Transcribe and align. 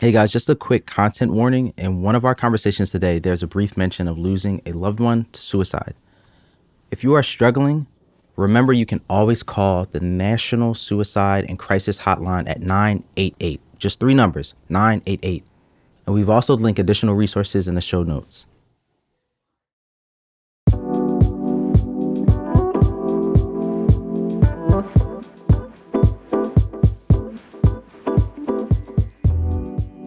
Hey 0.00 0.12
guys, 0.12 0.30
just 0.30 0.48
a 0.48 0.54
quick 0.54 0.86
content 0.86 1.32
warning. 1.32 1.74
In 1.76 2.02
one 2.02 2.14
of 2.14 2.24
our 2.24 2.36
conversations 2.36 2.92
today, 2.92 3.18
there's 3.18 3.42
a 3.42 3.48
brief 3.48 3.76
mention 3.76 4.06
of 4.06 4.16
losing 4.16 4.62
a 4.64 4.70
loved 4.70 5.00
one 5.00 5.26
to 5.32 5.42
suicide. 5.42 5.96
If 6.92 7.02
you 7.02 7.14
are 7.14 7.22
struggling, 7.24 7.88
remember 8.36 8.72
you 8.72 8.86
can 8.86 9.00
always 9.10 9.42
call 9.42 9.86
the 9.86 9.98
National 9.98 10.74
Suicide 10.74 11.46
and 11.48 11.58
Crisis 11.58 11.98
Hotline 11.98 12.48
at 12.48 12.60
988. 12.60 13.60
Just 13.78 13.98
three 13.98 14.14
numbers 14.14 14.54
988. 14.68 15.42
And 16.06 16.14
we've 16.14 16.30
also 16.30 16.56
linked 16.56 16.78
additional 16.78 17.16
resources 17.16 17.66
in 17.66 17.74
the 17.74 17.80
show 17.80 18.04
notes. 18.04 18.46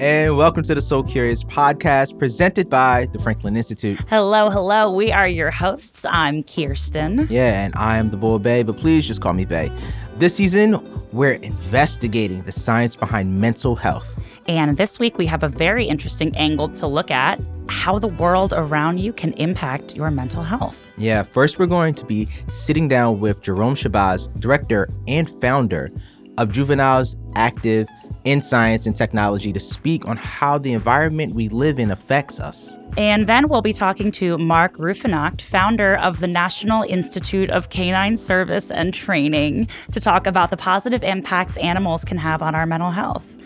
And 0.01 0.35
welcome 0.35 0.63
to 0.63 0.73
the 0.73 0.81
So 0.81 1.03
Curious 1.03 1.43
podcast 1.43 2.17
presented 2.17 2.71
by 2.71 3.07
the 3.13 3.19
Franklin 3.19 3.55
Institute. 3.55 3.99
Hello, 4.09 4.49
hello. 4.49 4.91
We 4.91 5.11
are 5.11 5.27
your 5.27 5.51
hosts. 5.51 6.05
I'm 6.09 6.41
Kirsten. 6.41 7.27
Yeah, 7.29 7.61
and 7.63 7.75
I 7.75 7.97
am 7.97 8.09
the 8.09 8.17
boy 8.17 8.39
Bey, 8.39 8.63
but 8.63 8.77
please 8.77 9.05
just 9.05 9.21
call 9.21 9.33
me 9.33 9.45
Bey. 9.45 9.71
This 10.15 10.33
season, 10.33 10.79
we're 11.11 11.33
investigating 11.33 12.41
the 12.41 12.51
science 12.51 12.95
behind 12.95 13.39
mental 13.39 13.75
health. 13.75 14.19
And 14.47 14.75
this 14.75 14.97
week, 14.97 15.19
we 15.19 15.27
have 15.27 15.43
a 15.43 15.47
very 15.47 15.85
interesting 15.85 16.35
angle 16.35 16.69
to 16.69 16.87
look 16.87 17.11
at 17.11 17.39
how 17.69 17.99
the 17.99 18.07
world 18.07 18.53
around 18.57 18.99
you 18.99 19.13
can 19.13 19.33
impact 19.33 19.95
your 19.95 20.09
mental 20.09 20.41
health. 20.41 20.91
Yeah, 20.97 21.21
first, 21.21 21.59
we're 21.59 21.67
going 21.67 21.93
to 21.93 22.05
be 22.05 22.27
sitting 22.49 22.87
down 22.87 23.19
with 23.19 23.43
Jerome 23.43 23.75
Shabazz, 23.75 24.35
director 24.39 24.89
and 25.07 25.29
founder 25.29 25.91
of 26.39 26.51
Juveniles 26.51 27.17
Active 27.35 27.87
in 28.23 28.41
Science 28.41 28.85
and 28.85 28.95
Technology, 28.95 29.51
to 29.53 29.59
speak 29.59 30.07
on 30.07 30.17
how 30.17 30.57
the 30.57 30.73
environment 30.73 31.33
we 31.35 31.49
live 31.49 31.79
in 31.79 31.91
affects 31.91 32.39
us. 32.39 32.77
And 32.97 33.27
then 33.27 33.47
we'll 33.47 33.61
be 33.61 33.73
talking 33.73 34.11
to 34.13 34.37
Mark 34.37 34.75
Ruefenacht, 34.77 35.41
founder 35.41 35.95
of 35.95 36.19
the 36.19 36.27
National 36.27 36.83
Institute 36.83 37.49
of 37.49 37.69
Canine 37.69 38.17
Service 38.17 38.69
and 38.69 38.93
Training, 38.93 39.67
to 39.91 39.99
talk 39.99 40.27
about 40.27 40.49
the 40.49 40.57
positive 40.57 41.03
impacts 41.03 41.57
animals 41.57 42.03
can 42.03 42.17
have 42.17 42.41
on 42.41 42.53
our 42.53 42.65
mental 42.65 42.91
health. 42.91 43.37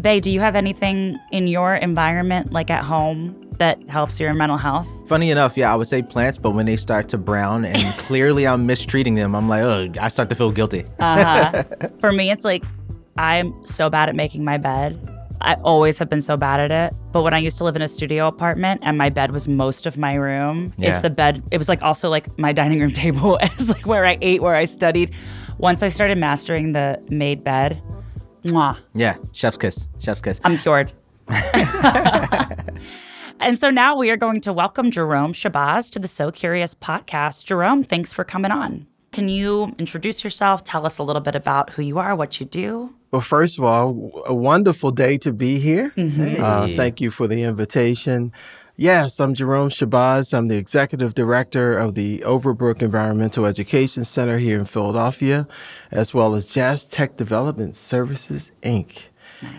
Bey, 0.00 0.20
do 0.20 0.30
you 0.32 0.40
have 0.40 0.56
anything 0.56 1.18
in 1.30 1.46
your 1.46 1.74
environment, 1.76 2.52
like 2.52 2.70
at 2.70 2.82
home, 2.82 3.40
that 3.58 3.80
helps 3.88 4.18
your 4.18 4.34
mental 4.34 4.58
health? 4.58 4.88
Funny 5.06 5.30
enough, 5.30 5.56
yeah, 5.56 5.72
I 5.72 5.76
would 5.76 5.86
say 5.86 6.02
plants, 6.02 6.38
but 6.38 6.50
when 6.50 6.66
they 6.66 6.76
start 6.76 7.08
to 7.10 7.18
brown 7.18 7.64
and 7.64 7.80
clearly 7.98 8.46
I'm 8.46 8.66
mistreating 8.66 9.14
them, 9.14 9.34
I'm 9.36 9.48
like, 9.48 9.62
oh, 9.62 9.92
I 10.00 10.08
start 10.08 10.30
to 10.30 10.34
feel 10.34 10.50
guilty. 10.50 10.84
uh-huh. 10.98 11.62
For 12.00 12.10
me, 12.10 12.30
it's 12.30 12.44
like 12.44 12.64
I'm 13.16 13.64
so 13.64 13.88
bad 13.90 14.08
at 14.08 14.14
making 14.16 14.44
my 14.44 14.58
bed. 14.58 14.98
I 15.40 15.54
always 15.62 15.98
have 15.98 16.08
been 16.08 16.20
so 16.20 16.36
bad 16.36 16.58
at 16.60 16.70
it. 16.70 16.94
But 17.12 17.22
when 17.22 17.34
I 17.34 17.38
used 17.38 17.58
to 17.58 17.64
live 17.64 17.76
in 17.76 17.82
a 17.82 17.88
studio 17.88 18.26
apartment 18.26 18.80
and 18.84 18.96
my 18.96 19.10
bed 19.10 19.30
was 19.30 19.46
most 19.46 19.84
of 19.86 19.96
my 19.98 20.14
room, 20.14 20.72
Yeah. 20.78 20.96
if 20.96 21.02
the 21.02 21.10
bed, 21.10 21.42
it 21.50 21.58
was 21.58 21.68
like 21.68 21.82
also 21.82 22.08
like 22.08 22.36
my 22.38 22.52
dining 22.52 22.80
room 22.80 22.92
table. 23.04 23.38
Was 23.58 23.68
like 23.68 23.86
where 23.86 24.04
I 24.06 24.18
ate, 24.22 24.42
where 24.42 24.54
I 24.56 24.64
studied. 24.64 25.12
Once 25.58 25.82
I 25.82 25.88
started 25.88 26.18
mastering 26.18 26.72
the 26.72 27.00
made 27.08 27.44
bed, 27.44 27.82
mwah, 28.44 28.76
Yeah, 28.94 29.16
chef's 29.32 29.58
kiss, 29.58 29.86
chef's 30.00 30.20
kiss. 30.20 30.40
I'm 30.44 30.56
cured. 30.58 30.92
and 33.40 33.58
so 33.58 33.70
now 33.70 33.96
we 33.96 34.10
are 34.10 34.16
going 34.16 34.40
to 34.42 34.52
welcome 34.52 34.90
Jerome 34.90 35.32
Shabazz 35.32 35.90
to 35.92 35.98
the 35.98 36.08
So 36.08 36.30
Curious 36.30 36.74
podcast. 36.74 37.44
Jerome, 37.44 37.82
thanks 37.84 38.12
for 38.12 38.24
coming 38.24 38.50
on. 38.50 38.86
Can 39.12 39.28
you 39.28 39.74
introduce 39.78 40.24
yourself? 40.24 40.64
Tell 40.64 40.84
us 40.86 40.98
a 40.98 41.02
little 41.02 41.22
bit 41.22 41.36
about 41.36 41.70
who 41.70 41.82
you 41.82 41.98
are, 41.98 42.16
what 42.16 42.40
you 42.40 42.46
do. 42.46 42.94
Well, 43.14 43.20
first 43.20 43.58
of 43.58 43.64
all, 43.64 44.24
a 44.26 44.34
wonderful 44.34 44.90
day 44.90 45.18
to 45.18 45.32
be 45.32 45.60
here. 45.60 45.92
Uh, 45.96 46.66
thank 46.74 47.00
you 47.00 47.12
for 47.12 47.28
the 47.28 47.44
invitation. 47.44 48.32
Yes, 48.74 49.20
I'm 49.20 49.34
Jerome 49.34 49.68
Shabazz. 49.68 50.36
I'm 50.36 50.48
the 50.48 50.56
executive 50.56 51.14
director 51.14 51.78
of 51.78 51.94
the 51.94 52.24
Overbrook 52.26 52.82
Environmental 52.82 53.46
Education 53.46 54.04
Center 54.04 54.38
here 54.38 54.58
in 54.58 54.64
Philadelphia, 54.64 55.46
as 55.92 56.12
well 56.12 56.34
as 56.34 56.46
JASTECH 56.46 57.14
Development 57.14 57.76
Services, 57.76 58.50
Inc. 58.64 59.02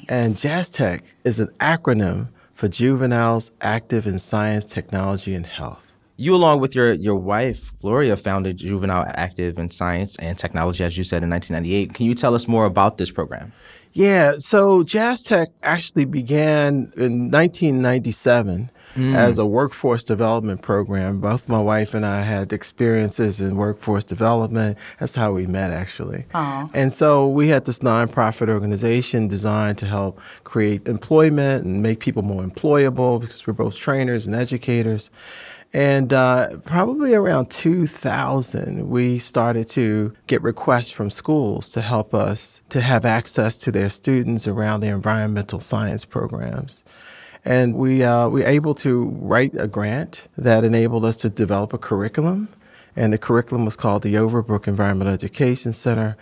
And 0.10 0.36
JASTECH 0.36 1.04
is 1.24 1.40
an 1.40 1.48
acronym 1.62 2.28
for 2.56 2.68
Juveniles 2.68 3.52
Active 3.62 4.06
in 4.06 4.20
Science, 4.20 4.66
Technology, 4.66 5.34
and 5.34 5.46
Health. 5.46 5.95
You, 6.18 6.34
along 6.36 6.62
with 6.62 6.76
your 6.76 6.94
your 6.94 7.16
wife 7.16 7.78
Gloria, 7.82 8.16
founded 8.16 8.58
Juvenile 8.58 9.06
Active 9.16 9.60
in 9.60 9.70
Science 9.70 10.16
and 10.18 10.38
Technology, 10.38 10.84
as 10.84 10.98
you 10.98 11.04
said 11.04 11.24
in 11.24 11.30
1998. 11.30 11.94
Can 11.94 12.06
you 12.06 12.16
tell 12.16 12.36
us 12.36 12.48
more 12.48 12.66
about 12.66 12.98
this 12.98 13.12
program? 13.12 13.52
Yeah, 13.96 14.34
so 14.40 14.84
JASTECH 14.84 15.48
actually 15.64 16.04
began 16.04 16.92
in 16.98 17.32
1997 17.32 18.70
mm. 18.96 19.16
as 19.16 19.38
a 19.38 19.46
workforce 19.46 20.04
development 20.04 20.62
program. 20.62 21.22
Both 21.22 21.48
my 21.48 21.62
wife 21.62 21.94
and 21.94 22.06
I 22.06 22.22
had 22.22 22.52
experiences 22.52 23.40
in 23.40 23.56
workforce 23.56 24.04
development. 24.04 24.78
That's 25.00 25.16
how 25.16 25.32
we 25.32 25.46
met, 25.46 25.72
actually. 25.72 26.26
Aw. 26.34 26.70
And 26.74 26.92
so 26.92 27.30
we 27.30 27.48
had 27.48 27.64
this 27.64 27.80
nonprofit 27.80 28.50
organization 28.50 29.30
designed 29.30 29.78
to 29.78 29.86
help 29.86 30.20
create 30.44 30.86
employment 30.88 31.64
and 31.64 31.82
make 31.82 32.02
people 32.02 32.22
more 32.22 32.44
employable 32.44 33.22
because 33.22 33.48
we're 33.48 33.54
both 33.54 33.78
trainers 33.78 34.26
and 34.26 34.36
educators. 34.36 35.10
And 35.76 36.14
uh, 36.14 36.60
probably 36.64 37.14
around 37.14 37.52
2000, 37.52 38.90
we 38.90 39.20
started 39.20 39.68
to 39.72 40.14
get 40.26 40.42
requests 40.42 40.90
from 40.90 41.12
schools 41.12 41.68
to 41.72 41.82
help 41.82 42.14
us 42.14 42.62
to 42.70 42.80
have 42.80 43.04
access 43.04 43.58
to 43.58 43.74
their 43.74 43.90
students 43.90 44.48
around 44.48 44.80
their 44.80 44.96
environmental 44.96 45.60
science 45.60 46.06
programs. 46.06 46.86
And 47.44 47.76
we, 47.76 48.06
uh, 48.06 48.30
we 48.30 48.40
were 48.40 48.48
able 48.48 48.74
to 48.76 49.10
write 49.20 49.54
a 49.58 49.68
grant 49.68 50.30
that 50.38 50.64
enabled 50.64 51.04
us 51.04 51.18
to 51.18 51.30
develop 51.30 51.74
a 51.74 51.78
curriculum. 51.78 52.48
And 52.96 53.12
the 53.12 53.18
curriculum 53.18 53.66
was 53.66 53.76
called 53.76 54.04
the 54.04 54.14
Overbrook 54.14 54.70
Environmental 54.70 55.14
Education 55.14 55.74
Center. 55.74 56.16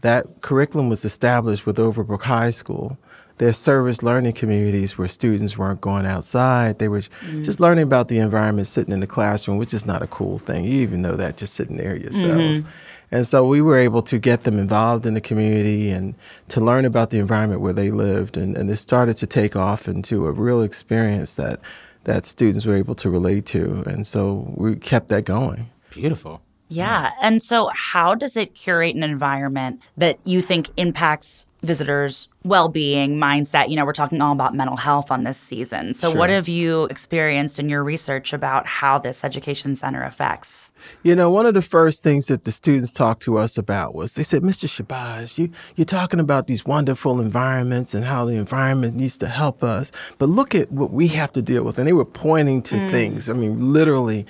That 0.00 0.40
curriculum 0.40 0.88
was 0.88 1.04
established 1.04 1.64
with 1.64 1.76
Overbrook 1.76 2.22
High 2.22 2.50
School. 2.50 2.98
Their 3.38 3.52
service 3.52 4.02
learning 4.02 4.32
communities 4.32 4.96
where 4.96 5.08
students 5.08 5.58
weren't 5.58 5.80
going 5.80 6.06
outside. 6.06 6.78
They 6.78 6.88
were 6.88 7.00
mm. 7.00 7.44
just 7.44 7.60
learning 7.60 7.84
about 7.84 8.08
the 8.08 8.18
environment 8.18 8.66
sitting 8.66 8.94
in 8.94 9.00
the 9.00 9.06
classroom, 9.06 9.58
which 9.58 9.74
is 9.74 9.84
not 9.84 10.02
a 10.02 10.06
cool 10.06 10.38
thing. 10.38 10.64
You 10.64 10.80
even 10.80 11.02
know 11.02 11.16
that 11.16 11.36
just 11.36 11.54
sitting 11.54 11.76
there 11.76 11.96
yourselves. 11.96 12.60
Mm-hmm. 12.60 12.68
And 13.10 13.26
so 13.26 13.46
we 13.46 13.60
were 13.60 13.78
able 13.78 14.02
to 14.02 14.18
get 14.18 14.42
them 14.42 14.58
involved 14.58 15.06
in 15.06 15.14
the 15.14 15.20
community 15.20 15.90
and 15.90 16.14
to 16.48 16.60
learn 16.60 16.84
about 16.84 17.10
the 17.10 17.18
environment 17.18 17.60
where 17.60 17.72
they 17.72 17.90
lived. 17.90 18.36
And, 18.36 18.56
and 18.56 18.70
it 18.70 18.76
started 18.76 19.16
to 19.18 19.26
take 19.26 19.54
off 19.54 19.86
into 19.86 20.26
a 20.26 20.32
real 20.32 20.62
experience 20.62 21.34
that, 21.34 21.60
that 22.04 22.26
students 22.26 22.66
were 22.66 22.74
able 22.74 22.94
to 22.96 23.10
relate 23.10 23.46
to. 23.46 23.84
And 23.86 24.06
so 24.06 24.52
we 24.56 24.76
kept 24.76 25.08
that 25.10 25.24
going. 25.24 25.70
Beautiful. 25.90 26.42
Yeah. 26.68 27.12
And 27.20 27.42
so, 27.42 27.70
how 27.72 28.14
does 28.14 28.36
it 28.36 28.54
curate 28.54 28.96
an 28.96 29.02
environment 29.02 29.80
that 29.96 30.18
you 30.24 30.42
think 30.42 30.70
impacts 30.76 31.46
visitors' 31.62 32.28
well 32.42 32.68
being, 32.68 33.16
mindset? 33.16 33.68
You 33.68 33.76
know, 33.76 33.84
we're 33.84 33.92
talking 33.92 34.20
all 34.20 34.32
about 34.32 34.54
mental 34.54 34.76
health 34.76 35.12
on 35.12 35.22
this 35.22 35.38
season. 35.38 35.94
So, 35.94 36.10
what 36.10 36.28
have 36.28 36.48
you 36.48 36.84
experienced 36.84 37.60
in 37.60 37.68
your 37.68 37.84
research 37.84 38.32
about 38.32 38.66
how 38.66 38.98
this 38.98 39.22
education 39.22 39.76
center 39.76 40.02
affects? 40.02 40.72
You 41.04 41.14
know, 41.14 41.30
one 41.30 41.46
of 41.46 41.54
the 41.54 41.62
first 41.62 42.02
things 42.02 42.26
that 42.26 42.44
the 42.44 42.52
students 42.52 42.92
talked 42.92 43.22
to 43.22 43.38
us 43.38 43.56
about 43.56 43.94
was 43.94 44.16
they 44.16 44.24
said, 44.24 44.42
Mr. 44.42 44.66
Shabazz, 44.66 45.38
you, 45.38 45.50
you're 45.76 45.84
talking 45.84 46.18
about 46.18 46.48
these 46.48 46.64
wonderful 46.64 47.20
environments 47.20 47.94
and 47.94 48.04
how 48.04 48.24
the 48.24 48.34
environment 48.34 48.96
needs 48.96 49.16
to 49.18 49.28
help 49.28 49.62
us. 49.62 49.92
But 50.18 50.30
look 50.30 50.54
at 50.54 50.72
what 50.72 50.90
we 50.90 51.08
have 51.08 51.32
to 51.34 51.42
deal 51.42 51.62
with. 51.62 51.78
And 51.78 51.86
they 51.86 51.92
were 51.92 52.04
pointing 52.04 52.62
to 52.62 52.74
mm. 52.74 52.90
things, 52.90 53.28
I 53.28 53.34
mean, 53.34 53.72
literally 53.72 54.26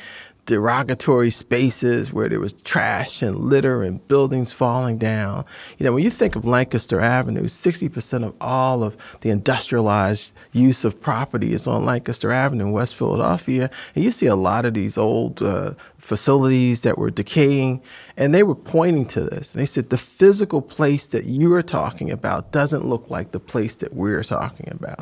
derogatory 0.46 1.30
spaces 1.30 2.12
where 2.12 2.28
there 2.28 2.40
was 2.40 2.52
trash 2.52 3.20
and 3.20 3.36
litter 3.36 3.82
and 3.82 4.06
buildings 4.06 4.52
falling 4.52 4.96
down. 4.96 5.44
You 5.76 5.84
know, 5.84 5.92
when 5.92 6.04
you 6.04 6.10
think 6.10 6.36
of 6.36 6.44
Lancaster 6.44 7.00
Avenue, 7.00 7.44
60% 7.44 8.24
of 8.24 8.34
all 8.40 8.82
of 8.84 8.96
the 9.20 9.30
industrialized 9.30 10.32
use 10.52 10.84
of 10.84 11.00
property 11.00 11.52
is 11.52 11.66
on 11.66 11.84
Lancaster 11.84 12.30
Avenue 12.30 12.66
in 12.66 12.72
West 12.72 12.94
Philadelphia. 12.94 13.68
And 13.94 14.04
you 14.04 14.12
see 14.12 14.26
a 14.26 14.36
lot 14.36 14.64
of 14.64 14.74
these 14.74 14.96
old 14.96 15.42
uh, 15.42 15.74
facilities 15.98 16.82
that 16.82 16.96
were 16.96 17.10
decaying, 17.10 17.82
and 18.16 18.32
they 18.32 18.44
were 18.44 18.54
pointing 18.54 19.06
to 19.06 19.22
this. 19.22 19.52
And 19.52 19.60
They 19.60 19.66
said, 19.66 19.90
the 19.90 19.98
physical 19.98 20.62
place 20.62 21.08
that 21.08 21.24
you 21.24 21.52
are 21.54 21.62
talking 21.62 22.10
about 22.10 22.52
doesn't 22.52 22.84
look 22.84 23.10
like 23.10 23.32
the 23.32 23.40
place 23.40 23.74
that 23.76 23.94
we're 23.94 24.22
talking 24.22 24.68
about. 24.70 25.00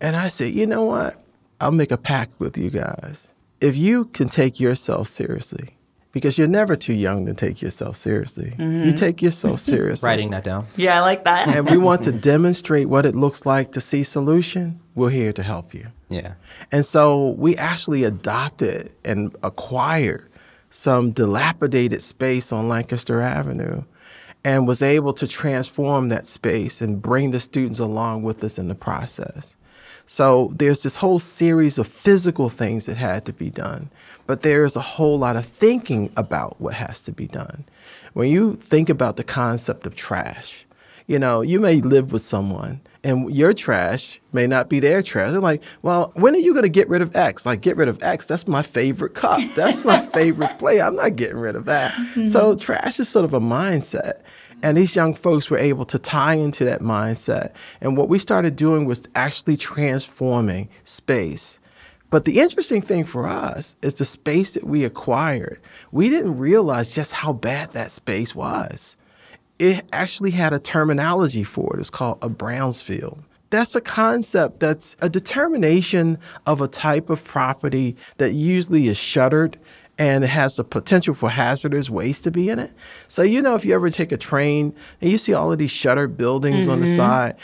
And 0.00 0.16
I 0.16 0.28
said, 0.28 0.54
you 0.54 0.66
know 0.66 0.84
what? 0.86 1.22
I'll 1.60 1.70
make 1.70 1.92
a 1.92 1.98
pact 1.98 2.40
with 2.40 2.56
you 2.56 2.70
guys 2.70 3.34
if 3.60 3.76
you 3.76 4.06
can 4.06 4.28
take 4.28 4.58
yourself 4.58 5.08
seriously, 5.08 5.76
because 6.12 6.38
you're 6.38 6.48
never 6.48 6.76
too 6.76 6.94
young 6.94 7.26
to 7.26 7.34
take 7.34 7.62
yourself 7.62 7.96
seriously, 7.96 8.54
you 8.58 8.64
mm-hmm. 8.64 8.94
take 8.94 9.22
yourself 9.22 9.60
seriously. 9.72 10.06
Writing 10.06 10.30
that 10.30 10.44
down. 10.44 10.66
Yeah, 10.76 10.96
I 10.96 11.00
like 11.00 11.24
that. 11.24 11.48
and 11.48 11.70
we 11.70 11.76
want 11.76 12.02
to 12.04 12.12
demonstrate 12.32 12.88
what 12.88 13.06
it 13.06 13.14
looks 13.14 13.46
like 13.46 13.72
to 13.72 13.80
see 13.80 14.02
solution. 14.02 14.80
We're 14.94 15.10
here 15.10 15.32
to 15.32 15.42
help 15.42 15.72
you. 15.72 15.86
Yeah. 16.08 16.34
And 16.72 16.84
so 16.84 17.30
we 17.38 17.56
actually 17.56 18.04
adopted 18.04 18.92
and 19.04 19.34
acquired 19.42 20.28
some 20.70 21.10
dilapidated 21.10 22.02
space 22.02 22.52
on 22.52 22.68
Lancaster 22.68 23.20
Avenue. 23.20 23.82
and 24.42 24.66
was 24.66 24.80
able 24.80 25.12
to 25.12 25.28
transform 25.28 26.08
that 26.08 26.24
space 26.24 26.80
and 26.80 27.02
bring 27.02 27.30
the 27.30 27.38
students 27.38 27.78
along 27.78 28.22
with 28.22 28.42
us 28.42 28.58
in 28.58 28.68
the 28.68 28.74
process. 28.74 29.54
So 30.10 30.50
there's 30.56 30.82
this 30.82 30.96
whole 30.96 31.20
series 31.20 31.78
of 31.78 31.86
physical 31.86 32.48
things 32.48 32.86
that 32.86 32.96
had 32.96 33.24
to 33.26 33.32
be 33.32 33.48
done, 33.48 33.90
but 34.26 34.42
there's 34.42 34.74
a 34.74 34.80
whole 34.80 35.16
lot 35.16 35.36
of 35.36 35.46
thinking 35.46 36.10
about 36.16 36.60
what 36.60 36.74
has 36.74 37.00
to 37.02 37.12
be 37.12 37.28
done. 37.28 37.62
When 38.14 38.28
you 38.28 38.56
think 38.56 38.88
about 38.88 39.16
the 39.16 39.22
concept 39.22 39.86
of 39.86 39.94
trash, 39.94 40.66
you 41.06 41.16
know, 41.20 41.42
you 41.42 41.60
may 41.60 41.76
live 41.80 42.10
with 42.10 42.24
someone 42.24 42.80
and 43.04 43.32
your 43.32 43.52
trash 43.52 44.20
may 44.32 44.48
not 44.48 44.68
be 44.68 44.80
their 44.80 45.00
trash. 45.00 45.30
They're 45.30 45.40
like, 45.40 45.62
well, 45.82 46.10
when 46.16 46.34
are 46.34 46.38
you 46.38 46.54
going 46.54 46.64
to 46.64 46.68
get 46.68 46.88
rid 46.88 47.02
of 47.02 47.14
X? 47.14 47.46
Like, 47.46 47.60
get 47.60 47.76
rid 47.76 47.88
of 47.88 48.02
X. 48.02 48.26
That's 48.26 48.48
my 48.48 48.62
favorite 48.62 49.14
cup. 49.14 49.40
That's 49.54 49.84
my 49.84 50.02
favorite 50.12 50.58
plate. 50.58 50.80
I'm 50.80 50.96
not 50.96 51.14
getting 51.14 51.38
rid 51.38 51.54
of 51.54 51.66
that. 51.66 51.92
Mm-hmm. 51.92 52.26
So, 52.26 52.56
trash 52.56 52.98
is 52.98 53.08
sort 53.08 53.24
of 53.24 53.32
a 53.32 53.40
mindset. 53.40 54.22
And 54.62 54.76
these 54.76 54.94
young 54.94 55.14
folks 55.14 55.50
were 55.50 55.58
able 55.58 55.84
to 55.86 55.98
tie 55.98 56.34
into 56.34 56.64
that 56.64 56.80
mindset. 56.80 57.52
And 57.80 57.96
what 57.96 58.08
we 58.08 58.18
started 58.18 58.56
doing 58.56 58.84
was 58.84 59.02
actually 59.14 59.56
transforming 59.56 60.68
space. 60.84 61.58
But 62.10 62.24
the 62.24 62.40
interesting 62.40 62.82
thing 62.82 63.04
for 63.04 63.28
us 63.28 63.76
is 63.82 63.94
the 63.94 64.04
space 64.04 64.54
that 64.54 64.64
we 64.64 64.84
acquired. 64.84 65.60
We 65.92 66.10
didn't 66.10 66.38
realize 66.38 66.90
just 66.90 67.12
how 67.12 67.32
bad 67.32 67.70
that 67.72 67.90
space 67.90 68.34
was 68.34 68.96
it 69.60 69.84
actually 69.92 70.30
had 70.30 70.54
a 70.54 70.58
terminology 70.58 71.44
for 71.44 71.76
it. 71.76 71.80
It's 71.80 71.90
called 71.90 72.18
a 72.22 72.30
Brownsfield. 72.30 73.22
That's 73.50 73.74
a 73.74 73.80
concept 73.80 74.60
that's 74.60 74.96
a 75.02 75.10
determination 75.10 76.18
of 76.46 76.62
a 76.62 76.68
type 76.68 77.10
of 77.10 77.22
property 77.24 77.94
that 78.16 78.32
usually 78.32 78.88
is 78.88 78.96
shuttered 78.96 79.58
and 80.00 80.24
it 80.24 80.28
has 80.28 80.56
the 80.56 80.64
potential 80.64 81.12
for 81.12 81.28
hazardous 81.28 81.90
waste 81.90 82.24
to 82.24 82.30
be 82.30 82.48
in 82.48 82.58
it. 82.58 82.72
So, 83.06 83.20
you 83.20 83.42
know, 83.42 83.54
if 83.54 83.66
you 83.66 83.74
ever 83.74 83.90
take 83.90 84.12
a 84.12 84.16
train 84.16 84.74
and 85.02 85.10
you 85.10 85.18
see 85.18 85.34
all 85.34 85.52
of 85.52 85.58
these 85.58 85.70
shuttered 85.70 86.16
buildings 86.16 86.62
mm-hmm. 86.62 86.72
on 86.72 86.80
the 86.80 86.86
mm-hmm. 86.86 86.96
side, 86.96 87.36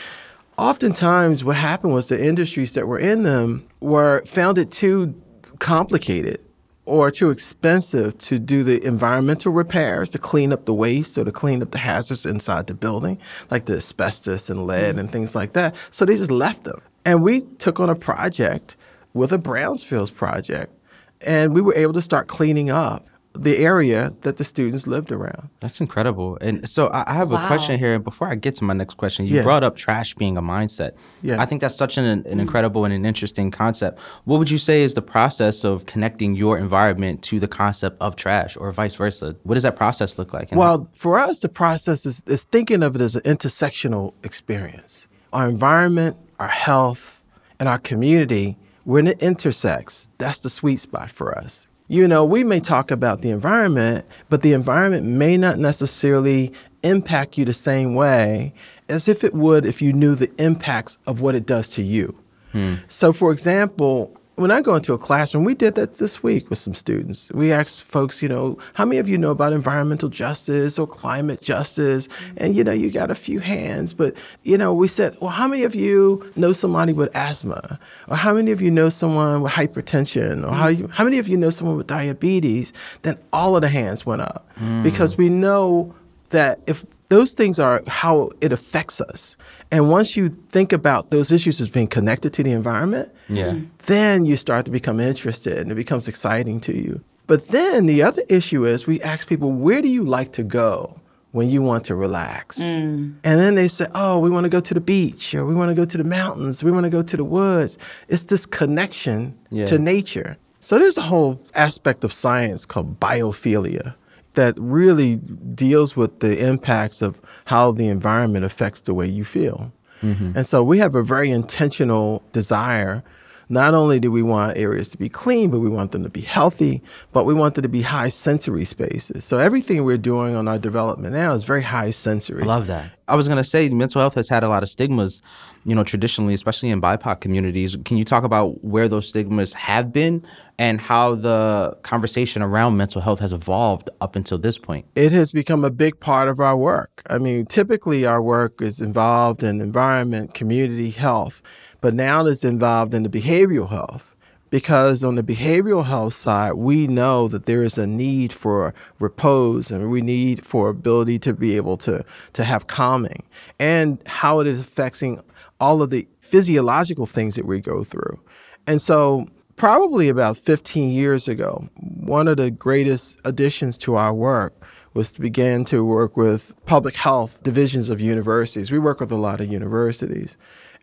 oftentimes 0.57 1.45
what 1.45 1.57
happened 1.57 1.93
was 1.93 2.09
the 2.09 2.21
industries 2.21 2.73
that 2.73 2.87
were 2.87 2.99
in 2.99 3.25
them 3.25 3.69
were 3.81 4.25
found 4.25 4.57
it 4.57 4.71
too 4.71 5.15
complicated 5.59 6.41
or 6.87 7.11
too 7.11 7.29
expensive 7.29 8.17
to 8.17 8.39
do 8.39 8.65
the 8.65 8.83
environmental 8.87 9.53
repairs 9.53 10.09
to 10.09 10.19
clean 10.19 10.51
up 10.51 10.65
the 10.65 10.73
waste 10.73 11.19
or 11.19 11.25
to 11.25 11.33
clean 11.33 11.61
up 11.61 11.73
the 11.73 11.79
hazards 11.79 12.25
inside 12.25 12.69
the 12.69 12.75
building, 12.75 13.19
like 13.51 13.67
the 13.67 13.77
asbestos 13.77 14.49
and 14.49 14.67
lead 14.67 14.93
mm-hmm. 14.93 15.01
and 15.01 15.13
things 15.13 15.35
like 15.35 15.53
that. 15.53 15.75
So 15.91 16.07
they 16.07 16.17
just 16.17 16.31
left 16.31 16.65
them. 16.65 16.81
And 17.05 17.23
we 17.23 17.43
took 17.59 17.81
on 17.81 17.91
a 17.91 17.95
project 17.95 18.77
with 19.13 19.33
a 19.33 19.39
Brownsfields 19.39 20.11
project, 20.11 20.73
and 21.21 21.55
we 21.55 21.61
were 21.61 21.75
able 21.75 21.93
to 21.95 22.03
start 22.03 22.29
cleaning 22.29 22.71
up 22.71 23.07
the 23.39 23.59
area 23.59 24.11
that 24.23 24.37
the 24.37 24.45
students 24.45 24.87
lived 24.87 25.13
around. 25.13 25.49
That's 25.61 25.81
incredible. 25.81 26.39
And 26.41 26.69
so 26.69 26.91
I 26.93 27.13
have 27.13 27.31
wow. 27.31 27.45
a 27.45 27.47
question 27.47 27.79
here. 27.79 27.95
And 27.95 28.05
before 28.05 28.29
I 28.29 28.35
get 28.35 28.55
to 28.57 28.65
my 28.65 28.73
next 28.73 28.95
question, 28.95 29.27
you 29.27 29.37
yeah. 29.37 29.43
brought 29.43 29.63
up 29.63 29.77
trash 29.77 30.15
being 30.15 30.37
a 30.37 30.43
mindset. 30.43 30.93
Yeah. 31.23 31.41
I 31.41 31.47
think 31.47 31.61
that's 31.61 31.77
such 31.77 31.99
an, 31.99 32.05
an 32.05 32.23
mm. 32.23 32.41
incredible 32.41 32.85
and 32.85 32.95
an 32.95 33.05
interesting 33.05 33.51
concept. 33.51 33.99
What 34.25 34.39
would 34.39 34.51
you 34.51 34.59
say 34.59 34.83
is 34.83 34.95
the 34.95 35.03
process 35.03 35.65
of 35.65 35.87
connecting 35.87 36.35
your 36.35 36.59
environment 36.59 37.23
to 37.25 37.41
the 37.41 37.49
concept 37.49 38.01
of 38.01 38.17
trash 38.17 38.57
or 38.57 38.73
vice 38.73 38.95
versa? 38.95 39.37
What 39.43 39.55
does 39.55 39.65
that 39.65 39.77
process 39.77 40.19
look 40.19 40.33
like? 40.33 40.53
Well, 40.53 40.89
for 40.95 41.19
us, 41.19 41.41
the 41.41 41.49
process 41.49 42.07
is, 42.07 42.23
is 42.27 42.45
thinking 42.45 42.83
of 42.83 42.95
it 42.95 43.01
as 43.01 43.17
an 43.17 43.23
intersectional 43.23 44.15
experience. 44.23 45.09
Our 45.33 45.49
environment, 45.49 46.17
our 46.39 46.49
health, 46.49 47.23
and 47.59 47.69
our 47.69 47.79
community, 47.79 48.57
when 48.87 49.07
it 49.07 49.21
intersects, 49.21 50.09
that's 50.17 50.39
the 50.39 50.49
sweet 50.49 50.81
spot 50.81 51.11
for 51.11 51.37
us 51.37 51.67
you 51.89 52.09
know, 52.09 52.25
we 52.25 52.43
may 52.43 52.61
talk 52.61 52.91
about 52.91 53.21
the 53.21 53.31
environment, 53.31 54.05
but 54.29 54.43
the 54.43 54.53
environment 54.53 55.07
may 55.07 55.37
not 55.37 55.59
necessarily 55.59 56.53
impact 56.83 57.39
you 57.39 57.45
the 57.45 57.53
same 57.53 57.95
way 57.95 58.53
as 58.89 59.09
if 59.09 59.23
it 59.25 59.35
would 59.35 59.67
if 59.67 59.81
you 59.81 59.93
knew 59.93 60.15
the 60.15 60.31
impacts 60.41 60.99
of 61.07 61.21
what 61.21 61.35
it 61.35 61.47
does 61.47 61.69
to 61.71 61.83
you. 61.83 62.17
Hmm. 62.53 62.75
So, 62.89 63.13
for 63.13 63.33
example, 63.33 64.16
when 64.37 64.51
I 64.51 64.61
go 64.61 64.75
into 64.75 64.93
a 64.93 64.99
classroom, 64.99 65.45
we 65.45 65.55
did 65.55 65.75
that 65.77 65.95
this 65.95 66.23
week 66.23 66.51
with 66.51 66.59
some 66.59 66.75
students. 66.75 67.31
We 67.33 67.53
asked 67.53 67.83
folks, 67.83 68.23
you 68.23 68.29
know, 68.29 68.59
how 68.75 68.85
many 68.85 68.99
of 68.99 69.09
you 69.09 69.17
know 69.17 69.31
about 69.31 69.55
environmental 69.55 70.11
justice 70.11 70.79
or 70.79 70.87
climate 70.87 71.41
justice? 71.41 72.07
And, 72.37 72.55
you 72.55 72.63
know, 72.63 72.73
you 72.73 72.91
got 72.91 73.11
a 73.11 73.15
few 73.15 73.41
hands, 73.41 73.95
but, 73.95 74.15
you 74.43 74.59
know, 74.59 74.75
we 74.75 74.89
said, 74.89 75.17
well, 75.21 75.31
how 75.31 75.49
many 75.49 75.65
of 75.65 75.75
you 75.75 76.31
know 76.37 76.53
somebody 76.53 76.93
with 76.93 77.15
asthma? 77.17 77.81
Or 78.09 78.17
how 78.17 78.35
many 78.35 78.51
of 78.51 78.61
you 78.61 78.71
know 78.71 78.91
someone 78.91 79.41
with 79.41 79.53
hypertension? 79.53 80.47
Or 80.47 80.53
how, 80.53 80.69
you, 80.69 80.87
how 80.89 81.05
many 81.05 81.19
of 81.19 81.29
you 81.29 81.39
know 81.39 81.51
someone 81.51 81.79
with 81.79 81.87
diabetes? 81.87 82.75
Then 83.03 83.17
all 83.33 83.57
of 83.57 83.63
the 83.63 83.69
hands 83.69 84.05
went 84.05 84.21
up 84.21 84.47
mm. 84.57 84.83
because 84.83 85.17
we 85.17 85.31
know 85.31 85.95
that 86.31 86.61
if 86.67 86.85
those 87.09 87.35
things 87.35 87.59
are 87.59 87.83
how 87.87 88.31
it 88.41 88.53
affects 88.53 89.01
us. 89.01 89.37
And 89.71 89.91
once 89.91 90.17
you 90.17 90.29
think 90.49 90.73
about 90.73 91.11
those 91.11 91.31
issues 91.31 91.61
as 91.61 91.71
being 91.71 91.87
connected 91.87 92.33
to 92.35 92.43
the 92.43 92.53
environment, 92.53 93.13
yeah. 93.29 93.59
then 93.85 94.27
you 94.27 94.37
start 94.37 94.65
to 94.65 94.71
become 94.71 95.01
interested 95.01 95.59
and 95.59 95.71
it 95.71 95.77
becomes 95.77 96.09
exciting 96.09 96.61
to 96.63 96.77
you. 96.77 97.01
But 97.27 97.49
then 97.49 97.87
the 97.87 98.03
other 98.03 98.23
issue 98.29 98.65
is 98.65 98.87
we 98.87 99.01
ask 99.03 99.29
people, 99.29 99.53
where 99.53 99.83
do 99.83 99.89
you 99.89 100.05
like 100.05 100.33
to 100.35 100.43
go 100.43 101.01
when 101.33 101.49
you 101.49 101.61
want 101.61 101.85
to 101.85 101.95
relax? 101.95 102.59
Mm. 102.59 103.17
And 103.25 103.41
then 103.41 103.57
they 103.57 103.69
say, 103.69 103.87
oh, 103.95 104.19
we 104.19 104.31
want 104.31 104.45
to 104.45 104.49
go 104.49 104.61
to 104.61 104.75
the 104.75 104.81
beach 104.81 105.35
or 105.35 105.45
we 105.45 105.55
want 105.55 105.71
to 105.71 105.75
go 105.75 105.85
to 105.85 105.97
the 105.97 106.05
mountains, 106.05 106.63
we 106.63 106.71
want 106.71 106.85
to 106.85 106.91
go 106.91 107.03
to 107.03 107.17
the 107.17 107.25
woods. 107.25 107.79
It's 108.09 108.25
this 108.25 108.47
connection 108.47 109.37
yeah. 109.51 109.67
to 109.67 109.79
nature. 109.79 110.37
So 110.61 110.79
there's 110.79 110.99
a 110.99 111.03
whole 111.03 111.41
aspect 111.55 112.03
of 112.05 112.13
science 112.13 112.65
called 112.65 112.99
biophilia 112.99 113.95
that 114.37 114.55
really 114.59 115.17
deals 115.17 115.97
with 115.97 116.21
the 116.21 116.39
impacts 116.39 117.03
of 117.03 117.21
how 117.47 117.73
the 117.73 117.89
environment 117.89 118.45
affects 118.45 118.81
the 118.83 118.95
way 118.95 119.07
you 119.07 119.25
feel. 119.25 119.73
Mm-hmm. 120.03 120.33
And 120.37 120.47
so 120.47 120.63
we 120.63 120.79
have 120.79 120.95
a 120.95 121.03
very 121.03 121.31
intentional 121.31 122.23
desire. 122.33 123.03
Not 123.49 123.75
only 123.75 124.01
do 124.01 124.11
we 124.11 124.23
want 124.23 124.57
areas 124.57 124.89
to 124.89 124.99
be 124.99 125.09
clean, 125.09 125.51
but 125.51 125.61
we 125.61 125.69
want 125.69 125.93
them 125.93 126.03
to 126.03 126.09
be 126.09 126.21
healthy, 126.21 126.83
but 127.13 127.25
we 127.25 127.35
want 127.35 127.55
them 127.55 127.63
to 127.63 127.69
be 127.69 127.83
high 127.83 128.09
sensory 128.09 128.65
spaces. 128.65 129.25
So 129.25 129.39
everything 129.39 129.85
we're 129.85 129.99
doing 129.99 130.35
on 130.35 130.49
our 130.49 130.59
development 130.59 131.15
now 131.15 131.33
is 131.33 131.45
very 131.45 131.63
high 131.63 131.91
sensory. 131.91 132.43
I 132.43 132.47
love 132.47 132.67
that. 132.67 132.91
I 133.09 133.15
was 133.15 133.29
going 133.29 133.39
to 133.39 133.45
say 133.45 133.69
mental 133.69 134.01
health 134.01 134.15
has 134.15 134.29
had 134.29 134.43
a 134.43 134.49
lot 134.49 134.65
of 134.65 134.69
stigmas, 134.69 135.23
you 135.65 135.77
know, 135.77 135.85
traditionally, 135.85 136.35
especially 136.35 136.71
in 136.71 136.81
BIPOC 136.81 137.21
communities. 137.21 137.77
Can 137.85 137.97
you 137.99 138.05
talk 138.05 138.25
about 138.25 138.65
where 138.65 138.89
those 138.89 139.09
stigmas 139.09 139.53
have 139.53 139.93
been 139.93 140.27
and 140.59 140.81
how 140.81 141.15
the 141.15 141.77
conversation 141.85 142.43
around 142.43 142.77
mental 142.77 143.01
health 143.01 143.21
has 143.21 143.33
evolved 143.33 143.89
up 144.01 144.17
until 144.17 144.39
this 144.39 144.59
point? 144.59 144.87
It 144.97 145.13
has 145.13 145.31
become 145.31 145.65
a 145.65 145.71
big 145.71 146.01
part 146.01 146.29
of 146.29 146.41
our 146.41 146.57
work. 146.57 147.03
I 147.09 147.19
mean, 147.19 147.47
typically 147.47 148.05
our 148.07 148.21
work 148.21 148.61
is 148.61 148.81
involved 148.81 149.45
in 149.45 149.61
environment, 149.61 150.35
community 150.35 150.91
health, 150.91 151.43
but 151.87 151.95
now 151.95 152.27
it's 152.27 152.43
involved 152.43 152.95
in 152.95 153.05
the 153.05 153.09
behavioral 153.09 153.69
health 153.69 154.17
because 154.51 155.05
on 155.05 155.15
the 155.15 155.23
behavioral 155.23 155.85
health 155.85 156.15
side, 156.15 156.55
we 156.55 156.89
know 156.89 157.29
that 157.29 157.47
there 157.47 157.63
is 157.63 157.79
a 157.79 157.87
need 157.87 158.33
for 158.33 158.75
repose 158.99 159.71
and 159.71 159.89
we 159.89 160.01
need 160.01 160.45
for 160.45 160.69
ability 160.69 161.21
to 161.21 161.33
be 161.33 161.57
able 161.57 161.77
to, 161.77 162.05
to 162.33 162.43
have 162.43 162.67
calming 162.67 163.23
and 163.61 164.03
how 164.07 164.41
it 164.41 164.49
is 164.49 164.59
affecting 164.59 165.23
all 165.61 165.81
of 165.81 165.91
the 165.91 166.09
physiological 166.19 167.07
things 167.07 167.37
that 167.37 167.47
we 167.47 167.61
go 167.61 167.85
through. 167.85 168.19
And 168.67 168.83
so 168.83 169.29
probably 169.55 170.09
about 170.09 170.37
15 170.37 170.91
years 170.91 171.29
ago, 171.29 171.69
one 171.77 172.27
of 172.27 172.37
the 172.37 172.51
greatest 172.51 173.17
additions 173.25 173.79
to 173.79 173.95
our 173.95 174.13
work 174.13 174.61
was 174.97 175.13
to 175.13 175.21
begin 175.21 175.65
to 175.67 175.85
work 175.85 176.17
with 176.17 176.53
public 176.65 176.97
health 176.97 177.41
divisions 177.45 177.91
of 177.91 178.01
universities. 178.01 178.73
We 178.73 178.81
work 178.81 178.99
with 178.99 179.13
a 179.13 179.17
lot 179.17 179.41
of 179.41 179.53
universities. 179.53 180.37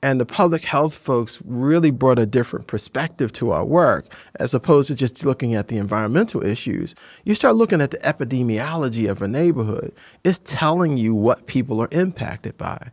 And 0.04 0.20
the 0.20 0.26
public 0.26 0.66
health 0.66 0.96
folks 0.96 1.40
really 1.46 1.90
brought 1.90 2.20
a 2.20 2.26
different 2.26 2.68
perspective 2.68 3.32
to 3.34 3.52
our 3.52 3.64
work 3.64 4.14
as 4.36 4.54
opposed 4.54 4.90
to 4.90 4.96
just 4.96 5.24
looking 5.24 5.56
at 5.56 5.70
the 5.70 5.78
environmental 5.78 6.46
issues. 6.46 6.94
You 7.24 7.34
start 7.36 7.56
looking 7.56 7.80
at 7.80 7.92
the 7.92 8.00
epidemiology 8.00 9.10
of 9.10 9.22
a 9.22 9.30
neighborhood, 9.30 9.94
it's 10.26 10.42
telling 10.44 10.98
you 10.98 11.16
what 11.16 11.48
people 11.48 11.82
are 11.82 11.88
impacted 11.94 12.58
by. 12.58 12.92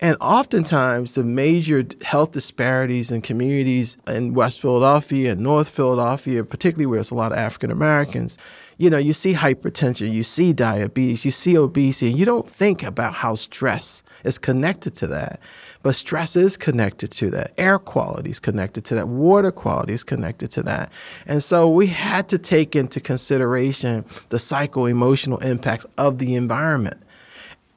And 0.00 0.16
oftentimes, 0.20 1.14
the 1.14 1.22
major 1.22 1.84
health 2.02 2.32
disparities 2.32 3.12
in 3.12 3.20
communities 3.20 3.96
in 4.08 4.34
West 4.34 4.60
Philadelphia 4.60 5.32
and 5.32 5.40
North 5.40 5.68
Philadelphia, 5.68 6.42
particularly 6.42 6.86
where 6.86 6.98
there's 6.98 7.12
a 7.12 7.16
lot 7.16 7.32
of 7.32 7.38
African 7.38 7.70
Americans, 7.70 8.36
you 8.78 8.90
know, 8.90 8.98
you 8.98 9.12
see 9.12 9.34
hypertension, 9.34 10.12
you 10.12 10.22
see 10.22 10.52
diabetes, 10.52 11.24
you 11.24 11.32
see 11.32 11.58
obesity, 11.58 12.10
and 12.10 12.18
you 12.18 12.24
don't 12.24 12.48
think 12.48 12.84
about 12.84 13.14
how 13.14 13.34
stress 13.34 14.04
is 14.22 14.38
connected 14.38 14.94
to 14.96 15.08
that. 15.08 15.40
But 15.88 15.96
stress 15.96 16.36
is 16.36 16.58
connected 16.58 17.10
to 17.12 17.30
that. 17.30 17.54
Air 17.56 17.78
quality 17.78 18.28
is 18.28 18.38
connected 18.38 18.84
to 18.84 18.94
that. 18.96 19.08
Water 19.08 19.50
quality 19.50 19.94
is 19.94 20.04
connected 20.04 20.50
to 20.50 20.62
that. 20.64 20.92
And 21.26 21.42
so 21.42 21.66
we 21.66 21.86
had 21.86 22.28
to 22.28 22.36
take 22.36 22.76
into 22.76 23.00
consideration 23.00 24.04
the 24.28 24.38
psycho 24.38 24.84
emotional 24.84 25.38
impacts 25.38 25.86
of 25.96 26.18
the 26.18 26.34
environment. 26.34 27.02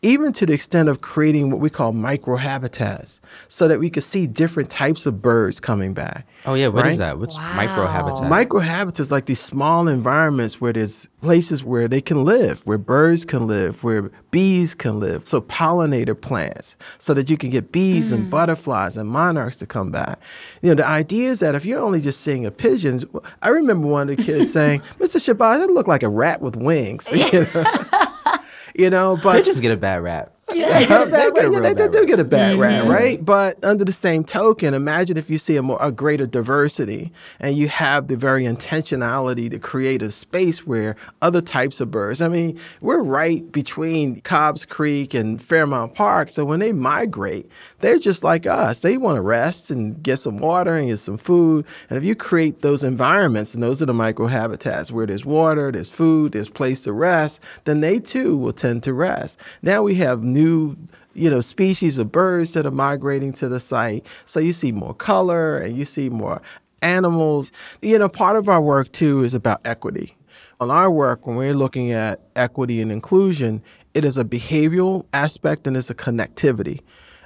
Even 0.04 0.34
to 0.34 0.48
the 0.48 0.54
extent 0.54 0.90
of 0.90 1.02
creating 1.02 1.52
what 1.52 1.60
we 1.60 1.70
call 1.70 1.94
microhabitats 1.94 3.20
so 3.48 3.68
that 3.68 3.80
we 3.80 3.90
could 3.90 4.02
see 4.02 4.26
different 4.26 4.70
types 4.70 5.06
of 5.06 5.22
birds 5.22 5.60
coming 5.60 5.94
back. 5.94 6.26
Oh 6.46 6.56
yeah, 6.56 6.70
what 6.70 6.88
is 6.88 6.98
right? 6.98 7.10
that? 7.10 7.20
What's 7.20 7.38
Wow. 7.38 7.54
microhabitat? 7.56 8.48
Microhabitats 8.48 9.12
like 9.12 9.26
these 9.26 9.40
small 9.40 9.88
environments 9.88 10.60
where 10.60 10.74
there's 10.74 11.08
places 11.22 11.64
where 11.64 11.88
they 11.88 12.02
can 12.02 12.26
live, 12.26 12.62
where 12.66 12.80
birds 12.80 13.26
can 13.26 13.46
live, 13.46 13.84
where 13.84 14.10
bees 14.32 14.74
can 14.74 15.00
live. 15.00 15.28
So 15.28 15.42
pollinator 15.42 16.20
plants, 16.20 16.76
so 16.98 17.14
that 17.14 17.30
you 17.30 17.38
can 17.38 17.52
get 17.52 17.72
bees 17.72 18.12
and 18.12 18.24
hmm. 18.24 18.30
butterflies 18.32 18.98
and 18.98 19.08
monarchs 19.08 19.58
to 19.58 19.68
come 19.68 19.92
back. 19.92 20.20
You 20.64 20.70
know, 20.70 20.76
the 20.76 20.88
idea 20.88 21.30
is 21.30 21.42
that 21.42 21.54
if 21.54 21.64
you're 21.64 21.80
only 21.80 22.02
just 22.02 22.22
seeing 22.22 22.44
a 22.44 22.52
pigeon, 22.52 23.04
I 23.44 23.50
remember 23.50 23.86
one 23.86 24.10
of 24.10 24.18
the 24.18 24.24
kids 24.24 24.52
saying, 24.54 24.82
"Mr. 25.00 25.18
Shabazz, 25.18 25.60
that 25.60 25.72
look 25.72 25.88
like 25.88 26.02
a 26.02 26.10
rat 26.10 26.42
with 26.42 26.56
wings." 26.56 27.08
You 27.22 27.46
know? 27.54 28.08
You 28.76 28.90
know, 28.90 29.18
but 29.22 29.36
Pigeons 29.36 29.60
get 29.60 29.72
a 29.72 29.78
bad 29.78 30.04
rap. 30.04 30.34
yeah, 30.56 31.06
they, 31.06 31.32
get 31.32 31.52
yeah, 31.52 31.60
they, 31.60 31.74
they 31.74 31.88
do 31.88 32.06
get 32.06 32.20
a 32.20 32.24
bad 32.24 32.58
rap, 32.58 32.86
right? 32.86 33.24
But 33.24 33.64
under 33.64 33.86
the 33.86 33.92
same 33.92 34.24
token, 34.24 34.74
imagine 34.74 35.18
if 35.18 35.30
you 35.30 35.38
see 35.38 35.56
a 35.56 35.62
more 35.62 35.78
a 35.82 35.92
greater 35.92 36.26
diversity 36.26 37.12
and 37.40 37.56
you 37.56 37.68
have 37.68 38.08
the 38.08 38.16
very 38.16 38.44
intentionality 38.44 39.50
to 39.50 39.60
create 39.60 40.02
a 40.02 40.12
space 40.12 40.66
where 40.66 40.96
other 41.22 41.42
types 41.42 41.80
of 41.80 41.92
birds. 41.92 42.22
I 42.22 42.28
mean, 42.28 42.60
we're 42.82 43.04
right 43.04 43.50
between 43.52 44.22
Cobbs 44.22 44.66
Creek 44.66 45.14
and 45.14 45.42
Fairmount 45.42 45.96
Park, 45.96 46.30
so 46.30 46.46
when 46.46 46.60
they 46.60 46.72
migrate, 46.72 47.50
they're 47.80 48.00
just 48.00 48.24
like 48.24 48.46
us. 48.46 48.82
They 48.82 48.98
want 48.98 49.18
to 49.18 49.22
rest 49.22 49.72
and 49.72 50.02
get 50.02 50.18
some 50.18 50.38
water 50.38 50.76
and 50.76 50.88
get 50.88 50.98
some 50.98 51.18
food. 51.18 51.66
And 51.90 51.98
if 51.98 52.04
you 52.04 52.16
create 52.16 52.62
those 52.62 52.84
environments, 52.84 53.54
and 53.54 53.62
those 53.64 53.82
are 53.82 53.86
the 53.86 53.94
microhabitats 53.94 54.92
where 54.92 55.06
there's 55.06 55.26
water, 55.26 55.72
there's 55.72 55.90
food, 55.90 56.32
there's 56.32 56.50
place 56.50 56.82
to 56.82 56.94
rest, 56.94 57.40
then 57.66 57.82
they 57.82 58.00
too 58.00 58.38
will 58.38 58.54
tend 58.54 58.84
to 58.84 58.94
rest. 58.94 59.38
Now 59.62 59.84
we 59.84 59.96
have 59.96 60.24
new 60.24 60.41
you 61.14 61.30
know 61.30 61.42
species 61.42 61.98
of 61.98 62.12
birds 62.12 62.54
that 62.54 62.66
are 62.66 62.72
migrating 62.72 63.34
to 63.34 63.50
the 63.50 63.60
site. 63.60 64.06
So 64.26 64.40
you 64.40 64.54
see 64.54 64.72
more 64.72 64.94
color 64.94 65.58
and 65.58 65.78
you 65.78 65.86
see 65.86 66.10
more 66.10 66.42
animals. 66.82 67.52
You 67.82 67.98
know 67.98 68.10
part 68.10 68.36
of 68.36 68.50
our 68.50 68.62
work 68.62 68.92
too 68.92 69.24
is 69.24 69.34
about 69.34 69.62
equity. 69.66 70.16
On 70.60 70.70
our 70.70 70.92
work 70.92 71.26
when 71.26 71.36
we're 71.36 71.54
looking 71.54 71.92
at 71.92 72.22
equity 72.36 72.82
and 72.82 72.92
inclusion 72.92 73.62
it 73.94 74.06
is 74.06 74.18
a 74.18 74.24
behavioral 74.24 75.06
aspect 75.14 75.68
and 75.68 75.76
it's 75.76 75.90
a 75.90 75.96
connectivity. 75.96 76.82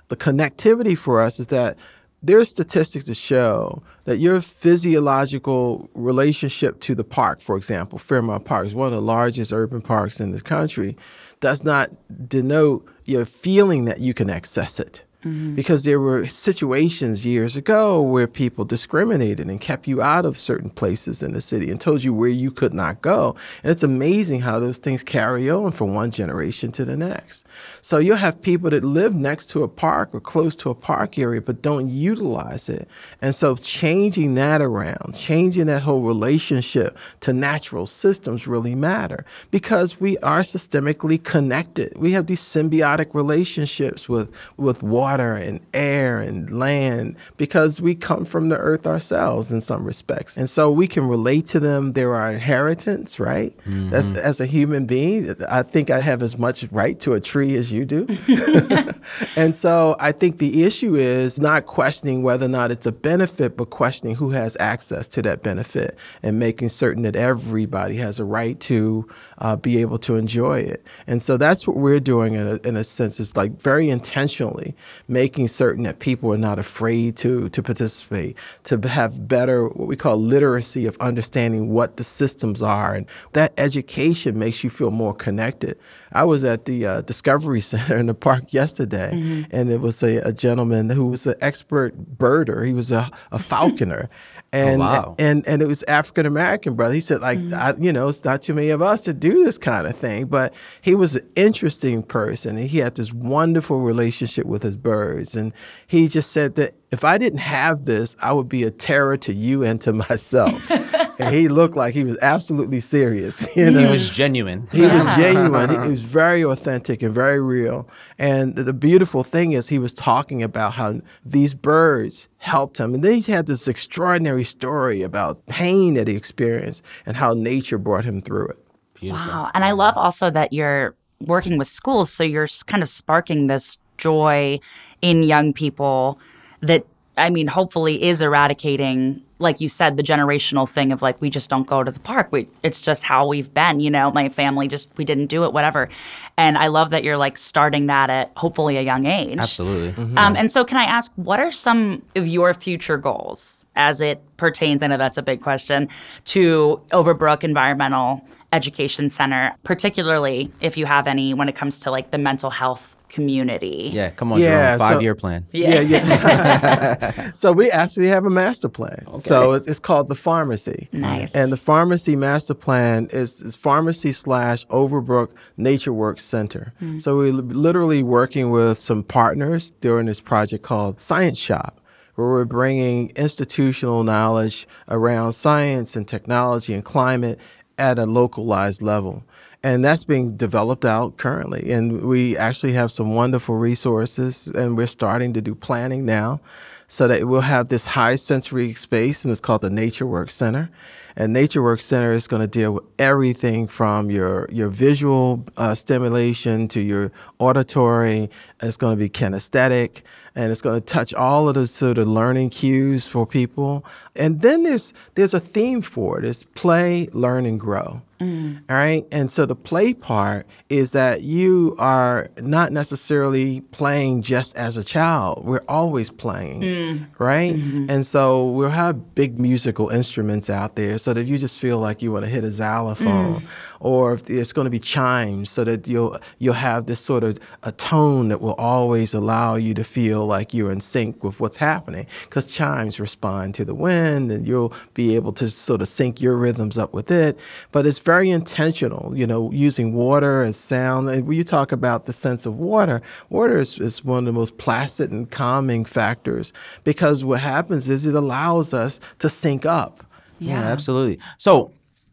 The 0.08 0.16
connectivity 0.16 0.98
for 0.98 1.22
us 1.22 1.40
is 1.40 1.48
that 1.48 1.78
there's 2.24 2.50
statistics 2.50 3.06
to 3.06 3.14
show 3.14 3.84
that 4.06 4.18
your 4.18 4.42
physiological 4.42 5.90
relationship 5.94 6.80
to 6.80 6.96
the 6.96 7.04
park, 7.04 7.40
for 7.40 7.56
example, 7.56 8.00
Fairmount 8.00 8.46
Park 8.46 8.66
is 8.66 8.74
one 8.74 8.88
of 8.88 8.94
the 8.94 9.02
largest 9.02 9.54
urban 9.54 9.82
parks 9.82 10.20
in 10.20 10.32
the 10.32 10.42
country, 10.42 10.98
does 11.40 11.64
not 11.64 11.92
denote 12.28 12.88
your 13.06 13.26
feeling 13.26 13.86
that 13.86 14.00
you 14.00 14.14
can 14.14 14.30
access 14.30 14.80
it. 14.80 15.04
Mm-hmm. 15.26 15.56
Because 15.56 15.86
there 15.86 16.00
were 16.00 16.28
situations 16.28 17.26
years 17.26 17.58
ago 17.58 18.00
where 18.00 18.28
people 18.28 18.64
discriminated 18.64 19.50
and 19.50 19.60
kept 19.60 19.88
you 19.88 20.00
out 20.00 20.24
of 20.24 20.38
certain 20.38 20.70
places 20.70 21.24
in 21.24 21.34
the 21.34 21.42
city 21.42 21.72
and 21.72 21.82
told 21.82 22.04
you 22.04 22.14
where 22.14 22.30
you 22.30 22.52
could 22.52 22.76
not 22.76 23.02
go. 23.02 23.36
And 23.64 23.72
it's 23.72 23.82
amazing 23.82 24.42
how 24.42 24.60
those 24.60 24.78
things 24.78 25.04
carry 25.04 25.50
on 25.50 25.72
from 25.72 25.96
one 25.96 26.12
generation 26.12 26.72
to 26.74 26.86
the 26.86 26.96
next. 26.96 27.48
So 27.82 27.98
you'll 27.98 28.18
have 28.18 28.40
people 28.40 28.70
that 28.70 28.84
live 28.84 29.16
next 29.16 29.48
to 29.48 29.64
a 29.64 29.68
park 29.68 30.14
or 30.14 30.20
close 30.20 30.56
to 30.58 30.70
a 30.70 30.76
park 30.76 31.18
area 31.18 31.42
but 31.42 31.64
don't 31.64 31.90
utilize 31.90 32.70
it. 32.70 32.88
And 33.20 33.34
so 33.34 33.56
changing 33.56 34.36
that 34.36 34.62
around, 34.62 35.16
changing 35.18 35.66
that 35.66 35.82
whole 35.82 36.02
relationship 36.02 37.00
to 37.22 37.34
natural 37.34 37.88
systems 37.88 38.46
really 38.46 38.76
matter 38.76 39.26
because 39.50 40.00
we 40.00 40.20
are 40.20 40.42
systemically 40.42 41.24
connected. 41.24 41.98
We 41.98 42.12
have 42.12 42.28
these 42.28 42.42
symbiotic 42.42 43.16
relationships 43.16 44.08
with, 44.08 44.32
with 44.58 44.84
water 44.84 45.15
and 45.22 45.60
air 45.74 46.20
and 46.20 46.58
land 46.58 47.16
because 47.38 47.82
we 47.82 47.96
come 47.96 48.26
from 48.26 48.50
the 48.50 48.58
earth 48.58 48.88
ourselves 48.88 49.52
in 49.52 49.62
some 49.62 49.84
respects. 49.84 50.38
And 50.38 50.50
so 50.50 50.72
we 50.72 50.88
can 50.88 51.08
relate 51.08 51.48
to 51.48 51.60
them. 51.60 51.94
They're 51.94 52.16
our 52.16 52.32
inheritance, 52.32 53.20
right? 53.20 53.58
That's 53.90 54.12
as 54.12 54.42
a 54.42 54.46
human 54.46 54.86
being, 54.86 55.36
I 55.50 55.64
think 55.64 55.90
I 55.90 56.02
have 56.02 56.22
as 56.24 56.38
much 56.38 56.64
right 56.72 57.00
to 57.02 57.14
a 57.14 57.22
tree 57.22 57.56
as 57.56 57.72
you 57.72 57.86
do. 57.86 58.08
and 59.36 59.56
so 59.56 59.96
I 60.00 60.12
think 60.12 60.38
the 60.38 60.64
issue 60.64 60.96
is 60.96 61.40
not 61.40 61.66
questioning 61.66 62.24
whether 62.24 62.46
or 62.46 62.50
not 62.50 62.72
it's 62.72 62.86
a 62.86 62.92
benefit, 62.92 63.58
but 63.58 63.70
questioning 63.70 64.16
who 64.16 64.32
has 64.32 64.58
access 64.60 65.08
to 65.10 65.22
that 65.24 65.44
benefit 65.44 65.98
and 66.24 66.40
making 66.40 66.70
certain 66.70 67.04
that 67.04 67.16
everybody 67.16 67.96
has 67.98 68.20
a 68.20 68.26
right 68.26 68.60
to 68.62 69.08
uh, 69.40 69.56
be 69.56 69.80
able 69.82 70.00
to 70.00 70.16
enjoy 70.16 70.60
it. 70.60 70.86
And 71.08 71.22
so 71.22 71.38
that's 71.38 71.68
what 71.68 71.78
we're 71.78 72.00
doing 72.00 72.34
in 72.34 72.48
a, 72.48 72.56
in 72.68 72.78
a 72.78 72.84
sense, 72.84 73.20
is 73.20 73.36
like 73.36 73.62
very 73.62 73.90
intentionally 73.90 74.76
making 75.08 75.48
certain 75.48 75.84
that 75.84 76.00
people 76.00 76.34
are 76.34 76.38
not 76.38 76.60
afraid 76.60 77.16
to, 77.18 77.50
to 77.50 77.62
participate, 77.62 78.36
to 78.64 78.78
have 78.88 79.28
better, 79.28 79.68
what 79.68 79.88
we 79.88 79.96
call 79.96 80.18
literacy 80.18 80.86
of 80.86 80.98
understanding 81.00 81.70
what 81.70 81.98
the 81.98 82.04
systems 82.04 82.62
are. 82.62 82.94
And 82.96 83.06
that 83.34 83.54
education 83.58 84.40
makes 84.40 84.64
you 84.64 84.70
feel 84.70 84.92
more 84.92 85.14
connected. 85.14 85.78
I 86.12 86.24
was 86.24 86.44
at 86.44 86.66
the 86.66 86.86
uh, 86.86 87.02
Discovery 87.02 87.62
Center 87.62 87.98
in 87.98 88.08
the 88.08 88.14
park 88.14 88.54
yesterday, 88.54 89.46
and 89.52 89.70
it 89.70 89.82
was 89.82 90.02
a, 90.02 90.18
a 90.18 90.34
gentleman 90.34 90.90
who 90.90 91.08
was 91.08 91.28
an 91.28 91.36
expert 91.42 92.18
birder. 92.18 92.66
He 92.66 92.74
was 92.74 92.92
a, 92.92 93.12
a 93.32 93.40
falconer. 93.40 94.10
Oh, 94.56 94.68
and, 94.68 94.80
wow. 94.80 95.16
and 95.20 95.46
and 95.48 95.62
it 95.62 95.68
was 95.68 95.84
African 95.84 96.26
American 96.26 96.76
brother. 96.76 96.94
He 96.94 97.02
said, 97.02 97.20
like, 97.20 97.40
mm-hmm. 97.40 97.54
I, 97.54 97.76
you 97.78 97.92
know, 97.92 98.08
it's 98.08 98.24
not 98.24 98.42
too 98.42 98.54
many 98.54 98.70
of 98.70 98.82
us 98.82 99.02
to 99.02 99.14
do 99.14 99.44
this 99.44 99.58
kind 99.58 99.86
of 99.86 99.98
thing. 99.98 100.28
But 100.28 100.54
he 100.82 100.96
was 100.96 101.18
an 101.18 101.28
interesting 101.36 102.04
person, 102.04 102.58
and 102.58 102.70
he 102.70 102.78
had 102.78 102.96
this 102.96 103.12
wonderful 103.12 103.82
relationship 103.82 104.46
with 104.46 104.64
his 104.64 104.78
birds. 104.78 105.36
And 105.36 105.52
he 105.88 106.08
just 106.08 106.32
said 106.32 106.56
that 106.56 106.76
if 106.92 107.04
I 107.04 107.18
didn't 107.18 107.40
have 107.40 107.84
this, 107.84 108.16
I 108.20 108.32
would 108.32 108.48
be 108.48 108.64
a 108.64 108.72
terror 108.72 109.18
to 109.18 109.34
you 109.34 109.64
and 109.64 109.82
to 109.82 109.92
myself. 110.10 110.72
And 111.20 111.34
he 111.34 111.48
looked 111.48 111.76
like 111.76 111.94
he 111.94 112.04
was 112.04 112.18
absolutely 112.22 112.80
serious. 112.80 113.48
You 113.56 113.72
know? 113.72 113.80
He 113.80 113.86
was 113.86 114.10
genuine. 114.10 114.68
He 114.72 114.82
was 114.82 115.16
genuine. 115.16 115.70
He, 115.70 115.78
he 115.86 115.92
was 115.92 116.02
very 116.02 116.44
authentic 116.44 117.02
and 117.02 117.14
very 117.14 117.40
real. 117.40 117.88
And 118.20 118.56
the, 118.56 118.64
the 118.64 118.74
beautiful 118.74 119.24
thing 119.24 119.54
is, 119.54 119.70
he 119.70 119.80
was 119.80 119.94
talking 119.94 120.44
about 120.44 120.74
how 120.74 121.00
these 121.26 121.54
birds 121.54 122.28
helped 122.38 122.80
him. 122.80 122.94
And 122.94 123.04
then 123.04 123.16
he 123.22 123.32
had 123.32 123.46
this 123.48 123.68
extraordinary 123.68 124.44
story 124.44 125.04
about 125.04 125.46
pain 125.46 125.94
that 125.94 126.08
he 126.08 126.16
experienced 126.16 126.84
and 127.06 127.16
how 127.16 127.34
nature 127.34 127.78
brought 127.78 128.04
him 128.04 128.22
through 128.22 128.48
it. 128.48 128.60
Beautiful. 128.96 129.28
Wow. 129.28 129.52
And 129.54 129.64
I 129.64 129.72
love 129.72 129.98
also 129.98 130.30
that 130.32 130.52
you're 130.52 130.96
working 131.22 131.58
with 131.58 131.68
schools. 131.68 132.12
So 132.12 132.24
you're 132.24 132.48
kind 132.68 132.84
of 132.84 132.90
sparking 132.90 133.48
this 133.48 133.78
joy 133.98 134.60
in 135.02 135.24
young 135.24 135.54
people 135.54 136.20
that, 136.62 136.86
I 137.18 137.30
mean, 137.30 137.48
hopefully 137.48 138.04
is 138.04 138.22
eradicating, 138.22 139.22
like 139.38 139.60
you 139.60 139.68
said, 139.68 139.98
the 139.98 140.04
generational 140.04 140.70
thing 140.70 140.92
of 140.92 141.02
like, 141.02 141.20
we 141.22 141.30
just 141.30 141.50
don't 141.50 141.68
go 141.68 141.84
to 141.84 141.92
the 141.92 142.00
park. 142.00 142.30
We, 142.32 142.48
it's 142.64 142.80
just 142.80 143.04
how 143.04 143.28
we've 143.28 143.54
been, 143.54 143.80
you 143.80 143.92
know, 143.92 144.12
my 144.12 144.30
family 144.30 144.68
just, 144.68 144.90
we 144.98 145.04
didn't 145.04 145.28
do 145.28 145.44
it, 145.44 145.52
whatever. 145.52 145.90
And 146.38 146.58
I 146.58 146.68
love 146.68 146.92
that 146.92 147.04
you're 147.04 147.18
like 147.18 147.38
starting 147.38 147.88
that 147.88 148.10
at 148.10 148.32
hopefully 148.38 148.78
a 148.78 148.82
young 148.82 149.06
age. 149.06 149.40
Absolutely. 149.40 149.94
Um, 150.16 150.36
and 150.36 150.50
so, 150.52 150.64
can 150.64 150.78
I 150.78 150.86
ask, 150.86 151.12
what 151.16 151.40
are 151.40 151.52
some 151.52 152.02
of 152.16 152.28
your 152.28 152.54
future 152.54 152.98
goals 152.98 153.66
as 153.76 154.00
it 154.00 154.22
pertains? 154.38 154.82
I 154.82 154.88
know 154.88 154.98
that's 154.98 155.18
a 155.18 155.24
big 155.24 155.42
question 155.42 155.90
to 156.26 156.82
Overbrook 156.92 157.44
Environmental 157.44 158.26
Education 158.54 159.10
Center, 159.10 159.54
particularly 159.64 160.50
if 160.62 160.78
you 160.78 160.86
have 160.86 161.08
any 161.08 161.34
when 161.34 161.50
it 161.50 161.56
comes 161.56 161.80
to 161.80 161.92
like 161.92 162.12
the 162.12 162.18
mental 162.18 162.50
health 162.50 162.95
community. 163.10 163.90
Yeah, 163.94 164.10
come 164.10 164.32
on, 164.34 164.40
Yeah, 164.40 164.78
Jerome. 164.78 164.80
so- 164.80 164.94
Five 164.94 165.02
year 165.02 165.16
plan. 165.16 165.46
Yeah, 165.52 165.80
yeah. 165.82 167.32
so 167.34 167.52
we 167.52 167.70
actually 167.72 168.08
have 168.08 168.26
a 168.26 168.30
master 168.30 168.70
plan. 168.70 169.06
So 169.20 169.54
it's, 169.54 169.68
it's 169.68 169.80
called 169.80 170.08
the 170.08 170.16
pharmacy. 170.16 170.90
Nice. 170.92 171.36
And 171.36 171.52
the 171.52 171.58
pharmacy 171.58 172.16
master 172.16 172.54
plan 172.54 173.08
is, 173.12 173.42
is 173.42 173.56
pharmacy 173.56 174.12
slash 174.12 174.66
Overbrook 174.68 175.30
Nature 175.58 175.94
Works 175.94 176.24
Center. 176.24 176.74
Hmm. 176.80 177.00
So 177.00 177.18
we're 177.18 177.32
literally 177.34 178.04
working 178.04 178.52
with 178.52 178.82
some 178.82 179.04
partners 179.04 179.72
during 179.82 180.06
this 180.08 180.20
project 180.20 180.64
called 180.64 181.00
Science 181.02 181.38
Shop. 181.38 181.82
Where 182.16 182.28
we're 182.28 182.46
bringing 182.46 183.10
institutional 183.18 184.04
knowledge 184.04 184.68
around 184.88 185.34
science 185.34 185.98
and 185.98 186.08
technology 186.08 186.74
and 186.74 186.84
climate 186.86 187.38
at 187.78 188.00
a 188.00 188.06
localized 188.06 188.82
level. 188.82 189.26
And 189.66 189.84
that's 189.84 190.04
being 190.04 190.38
developed 190.38 190.86
out 190.86 191.18
currently. 191.18 191.72
And 191.72 192.04
we 192.04 192.38
actually 192.38 192.74
have 192.74 192.92
some 192.92 193.16
wonderful 193.16 193.56
resources, 193.56 194.48
and 194.54 194.78
we're 194.78 194.86
starting 194.86 195.34
to 195.34 195.42
do 195.42 195.56
planning 195.56 196.06
now 196.06 196.40
so 196.88 197.08
that 197.08 197.28
we'll 197.28 197.42
have 197.42 197.70
this 197.70 197.88
high 197.88 198.16
sensory 198.16 198.76
space, 198.76 199.26
and 199.26 199.32
it's 199.32 199.42
called 199.42 199.62
the 199.62 199.72
Nature 199.72 200.06
Works 200.06 200.36
Center. 200.36 200.70
And 201.16 201.34
Nature 201.34 201.64
Works 201.64 201.84
Center 201.84 202.14
is 202.14 202.28
going 202.28 202.44
to 202.44 202.48
deal 202.48 202.74
with 202.74 202.84
everything 203.00 203.68
from 203.68 204.12
your, 204.12 204.48
your 204.52 204.70
visual 204.70 205.44
uh, 205.58 205.74
stimulation 205.74 206.68
to 206.68 206.80
your 206.80 207.12
auditory. 207.40 208.30
It's 208.62 208.78
going 208.78 208.96
to 208.96 209.04
be 209.04 209.10
kinesthetic. 209.10 210.04
and 210.36 210.52
it's 210.52 210.62
going 210.62 210.80
to 210.80 210.86
touch 210.86 211.12
all 211.14 211.50
of 211.50 211.56
the 211.56 211.66
sort 211.66 211.98
of 211.98 212.08
learning 212.08 212.52
cues 212.52 213.08
for 213.08 213.26
people. 213.26 213.84
And 214.16 214.42
then 214.42 214.62
there's 214.62 214.94
there's 215.16 215.34
a 215.34 215.40
theme 215.40 215.82
for 215.82 216.20
it. 216.20 216.26
It's 216.26 216.44
play, 216.44 217.10
learn, 217.14 217.48
and 217.48 217.60
grow. 217.60 218.04
Mm. 218.20 218.62
All 218.70 218.76
right. 218.78 219.06
And 219.12 219.30
so 219.30 219.46
the 219.46 219.56
play 219.56 219.94
part 219.94 220.48
is 220.70 220.92
that 220.92 221.24
you 221.24 221.76
are 221.78 222.30
not 222.38 222.72
necessarily 222.72 223.62
playing 223.72 224.22
just 224.22 224.56
as 224.56 224.78
a 224.78 224.84
child. 224.84 225.44
We're 225.44 225.64
always 225.68 226.10
playing, 226.10 226.62
mm. 226.62 227.08
right? 227.20 227.56
Mm-hmm. 227.56 227.90
And 227.90 228.06
so 228.06 228.50
we'll 228.50 228.70
have 228.70 229.16
big 229.16 229.38
musical 229.38 229.90
instruments 229.90 230.50
out 230.50 230.76
there 230.78 230.98
so 230.98 231.14
that 231.14 231.22
if 231.22 231.28
you 231.28 231.38
just 231.38 231.60
feel 231.60 231.80
like 231.80 232.02
you 232.02 232.12
want 232.12 232.24
to 232.24 232.30
hit 232.30 232.46
a 232.46 232.52
xylophone, 232.52 233.42
mm. 233.42 233.48
or 233.82 234.14
if 234.14 234.30
it's 234.30 234.54
going 234.54 234.66
to 234.66 234.72
be 234.72 234.80
chimes 234.80 235.50
so 235.50 235.66
that 235.66 235.86
you'll 235.86 236.18
you'll 236.40 236.54
have 236.54 236.86
this 236.86 237.02
sort 237.02 237.24
of 237.24 237.38
a 237.64 237.72
tone 237.74 238.30
that 238.30 238.40
will 238.40 238.54
always 238.54 239.14
allow 239.14 239.56
you 239.56 239.74
to 239.74 239.84
feel 239.84 240.26
like 240.26 240.54
you're 240.54 240.72
in 240.72 240.80
sync 240.80 241.22
with 241.22 241.40
what's 241.42 241.58
happening 241.58 242.08
because 242.24 242.48
chimes 242.48 242.98
respond 243.00 243.54
to 243.56 243.66
the 243.66 243.76
wind 243.76 244.32
and 244.32 244.48
you'll 244.48 244.74
be 244.94 245.16
able 245.16 245.34
to 245.34 245.50
sort 245.50 245.82
of 245.82 245.88
sync 245.88 246.22
your 246.22 246.38
rhythms 246.38 246.78
up 246.78 246.94
with 246.94 247.12
it. 247.12 247.38
But 247.74 247.86
it's 247.86 248.00
very 248.06 248.15
intentional, 248.22 249.14
you 249.16 249.26
know, 249.26 249.52
using 249.52 249.94
water 249.94 250.44
as 250.44 250.58
sound. 250.58 251.10
And 251.10 251.28
when 251.28 251.38
you 251.38 251.44
talk 251.44 251.72
about 251.72 252.06
the 252.06 252.14
sense 252.14 252.46
of 252.46 252.58
water, 252.58 253.02
water 253.30 253.58
is, 253.58 253.80
is 253.80 254.04
one 254.04 254.20
of 254.20 254.26
the 254.26 254.32
most 254.32 254.58
placid 254.58 255.12
and 255.12 255.30
calming 255.30 255.86
factors 255.86 256.54
because 256.84 257.24
what 257.24 257.40
happens 257.40 257.90
is 257.90 258.06
it 258.06 258.16
allows 258.16 258.74
us 258.74 259.00
to 259.20 259.30
sync 259.30 259.66
up. 259.66 260.04
Yeah, 260.40 260.60
yeah 260.60 260.68
absolutely. 260.68 261.20
So, 261.38 261.72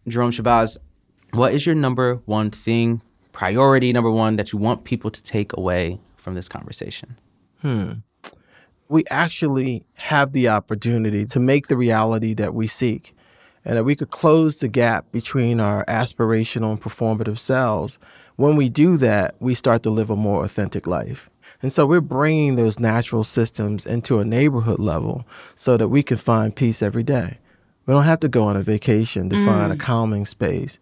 Jerome 0.09 0.31
Shabazz, 0.31 0.77
what 1.33 1.55
is 1.55 1.65
your 1.65 1.75
number 1.75 2.17
one 2.27 2.51
thing, 2.51 3.01
priority 3.33 3.93
number 3.93 4.11
one 4.11 4.37
that 4.37 4.53
you 4.53 4.59
want 4.59 4.85
people 4.85 5.11
to 5.11 5.23
take 5.23 5.57
away 5.57 5.99
from 6.17 6.35
this 6.35 6.49
conversation? 6.49 7.17
Hmm. 7.61 7.93
We 8.89 9.05
actually 9.11 9.85
have 9.95 10.33
the 10.33 10.49
opportunity 10.49 11.25
to 11.27 11.41
make 11.41 11.69
the 11.69 11.77
reality 11.77 12.35
that 12.35 12.53
we 12.53 12.67
seek 12.67 13.15
and 13.65 13.77
that 13.77 13.85
we 13.85 13.95
could 13.95 14.11
close 14.11 14.61
the 14.61 14.69
gap 14.69 15.11
between 15.13 15.61
our 15.61 15.85
aspirational 15.87 16.73
and 16.73 16.81
performative 16.81 17.39
selves. 17.39 17.99
When 18.37 18.57
we 18.57 18.69
do 18.69 18.97
that, 18.99 19.37
we 19.41 19.55
start 19.55 19.83
to 19.85 19.91
live 19.91 20.11
a 20.11 20.17
more 20.17 20.45
authentic 20.45 20.87
life. 20.87 21.29
And 21.63 21.73
so 21.73 21.87
we're 21.87 22.01
bringing 22.01 22.57
those 22.57 22.81
natural 22.81 23.23
systems 23.23 23.87
into 23.87 24.19
a 24.19 24.25
neighborhood 24.25 24.81
level 24.81 25.25
so 25.55 25.77
that 25.77 25.89
we 25.89 26.03
can 26.03 26.17
find 26.17 26.55
peace 26.55 26.83
every 26.83 27.05
day. 27.05 27.39
We 27.87 27.95
don't 27.95 28.05
have 28.05 28.21
to 28.21 28.29
go 28.29 28.45
on 28.45 28.57
a 28.57 28.63
vacation 28.63 29.31
to 29.31 29.37
mm. 29.37 29.45
find 29.45 29.73
a 29.73 29.77
mm. 29.77 29.81
calming 29.81 30.27
space. 30.27 30.79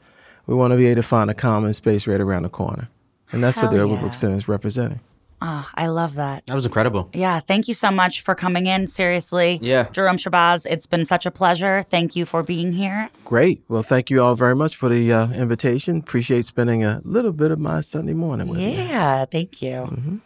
We 0.46 0.54
want 0.54 0.72
to 0.72 0.76
be 0.76 0.86
able 0.86 1.02
to 1.02 1.08
find 1.08 1.30
a 1.30 1.34
calming 1.34 1.74
space 1.74 2.06
right 2.06 2.20
around 2.20 2.42
the 2.42 2.48
corner. 2.48 2.88
And 3.32 3.42
that's 3.42 3.58
Hell 3.58 3.70
what 3.70 3.76
the 3.76 3.86
yeah. 3.86 3.88
Overbrook 3.88 4.14
Center 4.14 4.36
is 4.36 4.48
representing. 4.48 5.00
Oh, 5.42 5.68
I 5.74 5.86
love 5.86 6.16
that. 6.16 6.44
That 6.46 6.54
was 6.54 6.66
incredible. 6.66 7.08
Yeah. 7.14 7.40
Thank 7.40 7.66
you 7.66 7.74
so 7.74 7.90
much 7.90 8.20
for 8.20 8.34
coming 8.34 8.66
in. 8.66 8.86
Seriously. 8.86 9.58
Yeah. 9.62 9.88
Jerome 9.90 10.16
Shabazz, 10.16 10.66
it's 10.68 10.86
been 10.86 11.04
such 11.04 11.24
a 11.24 11.30
pleasure. 11.30 11.82
Thank 11.82 12.14
you 12.14 12.26
for 12.26 12.42
being 12.42 12.72
here. 12.72 13.08
Great. 13.24 13.62
Well, 13.68 13.82
thank 13.82 14.10
you 14.10 14.22
all 14.22 14.34
very 14.34 14.54
much 14.54 14.76
for 14.76 14.88
the 14.88 15.12
uh, 15.12 15.28
invitation. 15.32 15.98
Appreciate 15.98 16.44
spending 16.44 16.84
a 16.84 17.00
little 17.04 17.32
bit 17.32 17.50
of 17.50 17.58
my 17.58 17.80
Sunday 17.80 18.12
morning 18.12 18.48
with 18.48 18.58
yeah, 18.58 18.68
you. 18.68 18.74
Yeah. 18.74 19.24
Thank 19.24 19.62
you. 19.62 19.70
Mm-hmm. 19.70 20.16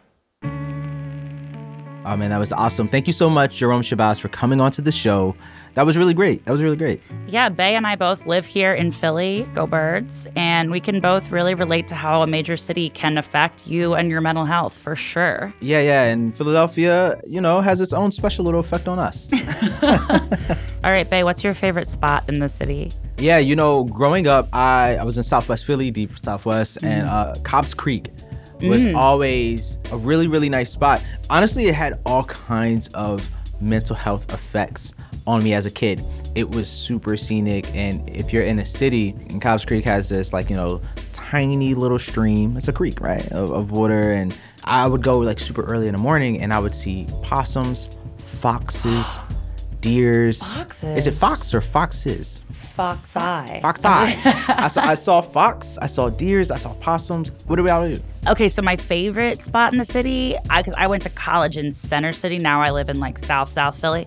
Oh, 2.07 2.15
man, 2.15 2.29
that 2.29 2.37
was 2.37 2.53
awesome. 2.53 2.87
Thank 2.87 3.07
you 3.07 3.13
so 3.13 3.29
much, 3.29 3.55
Jerome 3.55 3.81
Shabazz, 3.81 4.19
for 4.19 4.27
coming 4.27 4.61
on 4.61 4.69
to 4.71 4.81
the 4.81 4.91
show 4.91 5.35
that 5.75 5.85
was 5.85 5.97
really 5.97 6.13
great. 6.13 6.45
That 6.45 6.53
was 6.53 6.63
really 6.63 6.77
great. 6.77 7.01
Yeah, 7.27 7.49
Bey 7.49 7.75
and 7.75 7.85
I 7.85 7.97
both 7.97 8.25
live 8.25 8.45
here 8.45 8.73
in 8.73 8.91
Philly, 8.91 9.45
go 9.53 9.67
birds, 9.67 10.25
and 10.35 10.71
we 10.71 10.79
can 10.79 11.01
both 11.01 11.31
really 11.31 11.53
relate 11.53 11.87
to 11.89 11.95
how 11.95 12.21
a 12.21 12.27
major 12.27 12.55
city 12.55 12.89
can 12.89 13.17
affect 13.17 13.67
you 13.67 13.93
and 13.93 14.09
your 14.09 14.21
mental 14.21 14.45
health 14.45 14.73
for 14.73 14.95
sure. 14.95 15.53
Yeah, 15.59 15.81
yeah, 15.81 16.03
and 16.03 16.35
Philadelphia, 16.35 17.19
you 17.27 17.41
know, 17.41 17.59
has 17.59 17.81
its 17.81 17.91
own 17.91 18.13
special 18.13 18.45
little 18.45 18.61
effect 18.61 18.87
on 18.87 18.99
us. 18.99 19.29
All 20.83 20.91
right, 20.91 21.09
Bey, 21.09 21.23
what's 21.23 21.43
your 21.43 21.53
favorite 21.53 21.89
spot 21.89 22.23
in 22.29 22.39
the 22.39 22.49
city? 22.49 22.93
Yeah, 23.17 23.37
you 23.37 23.55
know, 23.55 23.83
growing 23.83 24.27
up, 24.27 24.47
I, 24.53 24.95
I 24.95 25.03
was 25.03 25.17
in 25.17 25.23
Southwest 25.23 25.65
Philly, 25.65 25.91
deep 25.91 26.17
Southwest, 26.17 26.79
mm. 26.79 26.87
and 26.87 27.09
uh, 27.09 27.35
Cobb's 27.43 27.73
Creek 27.73 28.11
was 28.61 28.85
mm. 28.85 28.95
always 28.95 29.77
a 29.91 29.97
really, 29.97 30.27
really 30.27 30.47
nice 30.47 30.71
spot. 30.71 31.01
Honestly, 31.29 31.65
it 31.65 31.75
had 31.75 31.99
all 32.05 32.23
kinds 32.23 32.87
of 32.89 33.29
mental 33.59 33.95
health 33.95 34.31
effects 34.33 34.93
on 35.27 35.43
me 35.43 35.53
as 35.53 35.65
a 35.65 35.71
kid. 35.71 36.01
It 36.35 36.49
was 36.49 36.69
super 36.69 37.17
scenic, 37.17 37.73
and 37.73 38.09
if 38.09 38.33
you're 38.33 38.43
in 38.43 38.59
a 38.59 38.65
city, 38.65 39.15
and 39.29 39.41
Cobbs 39.41 39.65
Creek 39.65 39.85
has 39.85 40.09
this 40.09 40.33
like 40.33 40.49
you 40.49 40.55
know 40.55 40.81
tiny 41.13 41.73
little 41.73 41.99
stream. 41.99 42.57
It's 42.57 42.67
a 42.67 42.73
creek, 42.73 43.01
right, 43.01 43.25
of, 43.31 43.51
of 43.51 43.71
water, 43.71 44.11
and 44.11 44.35
I 44.63 44.87
would 44.87 45.03
go 45.03 45.19
like 45.19 45.39
super 45.39 45.63
early 45.63 45.87
in 45.87 45.93
the 45.93 45.99
morning, 45.99 46.41
and 46.41 46.53
I 46.53 46.59
would 46.59 46.75
see 46.75 47.07
possums, 47.23 47.89
foxes, 48.17 49.19
deers. 49.81 50.43
Foxes. 50.43 50.97
Is 50.97 51.07
it 51.07 51.13
fox 51.13 51.53
or 51.53 51.61
foxes? 51.61 52.43
Fox 52.75 53.15
eye. 53.15 53.59
Fox 53.61 53.85
eye. 53.85 54.21
I, 54.49 54.67
saw, 54.67 54.81
I 54.81 54.95
saw 54.95 55.21
fox. 55.21 55.77
I 55.77 55.85
saw 55.85 56.09
deers. 56.09 56.51
I 56.51 56.57
saw 56.57 56.73
possums. 56.73 57.31
What 57.47 57.55
do 57.55 57.63
we 57.63 57.69
all 57.69 57.87
do? 57.87 58.01
Okay, 58.27 58.49
so 58.49 58.61
my 58.61 58.75
favorite 58.75 59.41
spot 59.41 59.71
in 59.71 59.79
the 59.79 59.85
city, 59.85 60.35
because 60.43 60.73
I, 60.73 60.83
I 60.83 60.87
went 60.87 61.03
to 61.03 61.09
college 61.09 61.55
in 61.55 61.71
Center 61.71 62.11
City. 62.11 62.37
Now 62.37 62.61
I 62.61 62.71
live 62.71 62.89
in 62.89 62.99
like 62.99 63.17
South 63.17 63.49
South 63.49 63.79
Philly. 63.79 64.05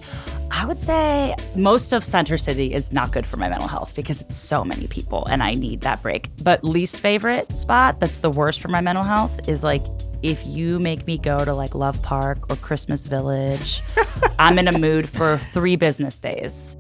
I 0.51 0.67
would 0.67 0.81
say 0.81 1.35
most 1.55 1.93
of 1.93 2.05
Center 2.05 2.37
City 2.37 2.73
is 2.73 2.93
not 2.93 3.13
good 3.13 3.27
for 3.27 3.37
my 3.37 3.49
mental 3.49 3.69
health 3.69 3.95
because 3.95 4.21
it's 4.21 4.37
so 4.37 4.65
many 4.65 4.87
people 4.87 5.27
and 5.27 5.43
I 5.43 5.55
need 5.55 5.83
that 5.83 6.03
break. 6.03 6.31
But 6.43 6.65
least 6.65 7.01
favorite 7.01 7.57
spot 7.57 8.01
that's 8.01 8.19
the 8.19 8.31
worst 8.31 8.61
for 8.61 8.69
my 8.69 8.81
mental 8.81 9.05
health 9.05 9.49
is 9.49 9.63
like 9.63 9.83
if 10.23 10.45
you 10.47 10.79
make 10.79 11.07
me 11.07 11.19
go 11.19 11.45
to 11.45 11.55
like 11.55 11.75
Love 11.75 12.03
Park 12.03 12.51
or 12.51 12.57
Christmas 12.57 13.07
Village, 13.07 13.83
I'm 14.39 14.59
in 14.59 14.69
a 14.69 14.79
mood 14.79 15.09
for 15.09 15.39
three 15.39 15.77
business 15.77 16.19
days. 16.19 16.78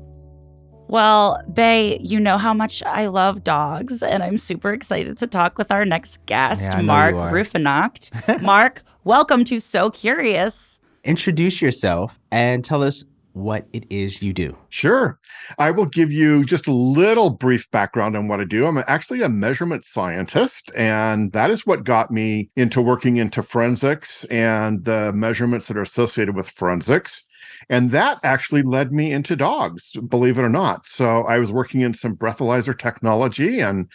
Well, 0.88 1.42
Bey, 1.53 1.98
you 2.01 2.18
know 2.18 2.38
how 2.38 2.55
much 2.55 2.83
I 2.83 3.09
love 3.09 3.44
dogs, 3.44 4.03
and 4.03 4.22
I'm 4.22 4.38
super 4.38 4.72
excited 4.72 5.18
to 5.18 5.27
talk 5.27 5.59
with 5.59 5.70
our 5.70 5.85
next 5.85 6.24
guest, 6.24 6.62
yeah, 6.62 6.81
Mark 6.81 7.14
Ruefenacht. 7.14 8.42
Mark, 8.42 8.83
welcome 9.05 9.44
to 9.44 9.59
So 9.61 9.90
Curious. 9.90 10.81
Introduce 11.05 11.61
yourself 11.61 12.18
and 12.31 12.64
tell 12.64 12.83
us 12.83 13.05
what 13.38 13.66
it 13.72 13.85
is 13.90 14.20
you 14.20 14.33
do. 14.33 14.57
Sure. 14.68 15.18
I 15.59 15.70
will 15.70 15.87
give 15.87 16.12
you 16.12 16.44
just 16.44 16.66
a 16.66 16.72
little 16.72 17.31
brief 17.31 17.70
background 17.70 18.16
on 18.16 18.29
what 18.29 18.40
I 18.40 18.44
do. 18.44 18.66
I'm 18.66 18.79
actually 18.87 19.22
a 19.22 19.29
measurement 19.29 19.85
scientist, 19.85 20.70
and 20.77 21.33
that 21.33 21.51
is 21.51 21.66
what 21.66 21.85
got 21.85 22.11
me 22.11 22.51
into 22.57 22.83
working 22.83 23.16
into 23.16 23.42
forensics 23.42 24.24
and 24.24 24.85
the 24.85 25.12
measurements 25.12 25.66
that 25.68 25.77
are 25.77 25.83
associated 25.83 26.35
with 26.35 26.51
forensics. 26.51 27.24
And 27.70 27.90
that 27.92 28.18
actually 28.22 28.62
led 28.62 28.92
me 28.92 29.12
into 29.12 29.37
dogs, 29.37 29.92
believe 30.09 30.38
it 30.38 30.42
or 30.42 30.48
not. 30.48 30.87
So 30.87 31.22
I 31.24 31.38
was 31.38 31.53
working 31.53 31.81
in 31.81 31.94
some 31.94 32.16
breathalyzer 32.16 32.77
technology 32.77 33.61
and 33.61 33.90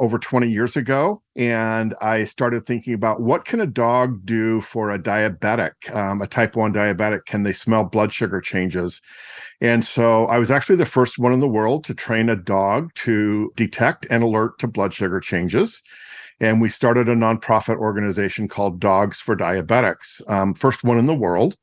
over 0.00 0.18
20 0.18 0.48
years 0.48 0.76
ago 0.76 1.22
and 1.36 1.94
i 2.00 2.24
started 2.24 2.66
thinking 2.66 2.94
about 2.94 3.20
what 3.20 3.44
can 3.44 3.60
a 3.60 3.66
dog 3.66 4.24
do 4.24 4.60
for 4.62 4.90
a 4.90 4.98
diabetic 4.98 5.72
um, 5.94 6.20
a 6.22 6.26
type 6.26 6.56
1 6.56 6.72
diabetic? 6.72 7.26
Can 7.26 7.42
they 7.42 7.52
smell 7.52 7.84
blood 7.84 8.12
sugar 8.12 8.40
changes? 8.40 9.00
And 9.60 9.84
so 9.84 10.24
i 10.26 10.38
was 10.38 10.50
actually 10.50 10.76
the 10.76 10.86
first 10.86 11.18
one 11.18 11.32
in 11.32 11.40
the 11.40 11.48
world 11.48 11.84
to 11.84 11.94
train 11.94 12.28
a 12.28 12.36
dog 12.36 12.90
to 12.96 13.52
detect 13.56 14.06
and 14.10 14.22
alert 14.22 14.58
to 14.58 14.66
blood 14.66 14.94
sugar 14.94 15.20
changes. 15.20 15.82
And 16.42 16.58
we 16.58 16.70
started 16.70 17.06
a 17.06 17.14
nonprofit 17.14 17.76
organization 17.76 18.48
called 18.48 18.80
dogs 18.80 19.18
for 19.20 19.36
diabetics 19.36 20.22
um, 20.30 20.54
first 20.54 20.82
one 20.82 20.98
in 20.98 21.06
the 21.06 21.14
world 21.14 21.56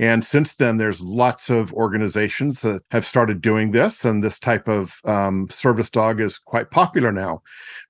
and 0.00 0.24
since 0.24 0.54
then, 0.54 0.78
there's 0.78 1.02
lots 1.02 1.50
of 1.50 1.74
organizations 1.74 2.62
that 2.62 2.80
have 2.90 3.04
started 3.04 3.42
doing 3.42 3.72
this, 3.72 4.02
and 4.02 4.24
this 4.24 4.38
type 4.38 4.66
of 4.66 4.98
um, 5.04 5.46
service 5.50 5.90
dog 5.90 6.22
is 6.22 6.38
quite 6.38 6.70
popular 6.70 7.12
now. 7.12 7.42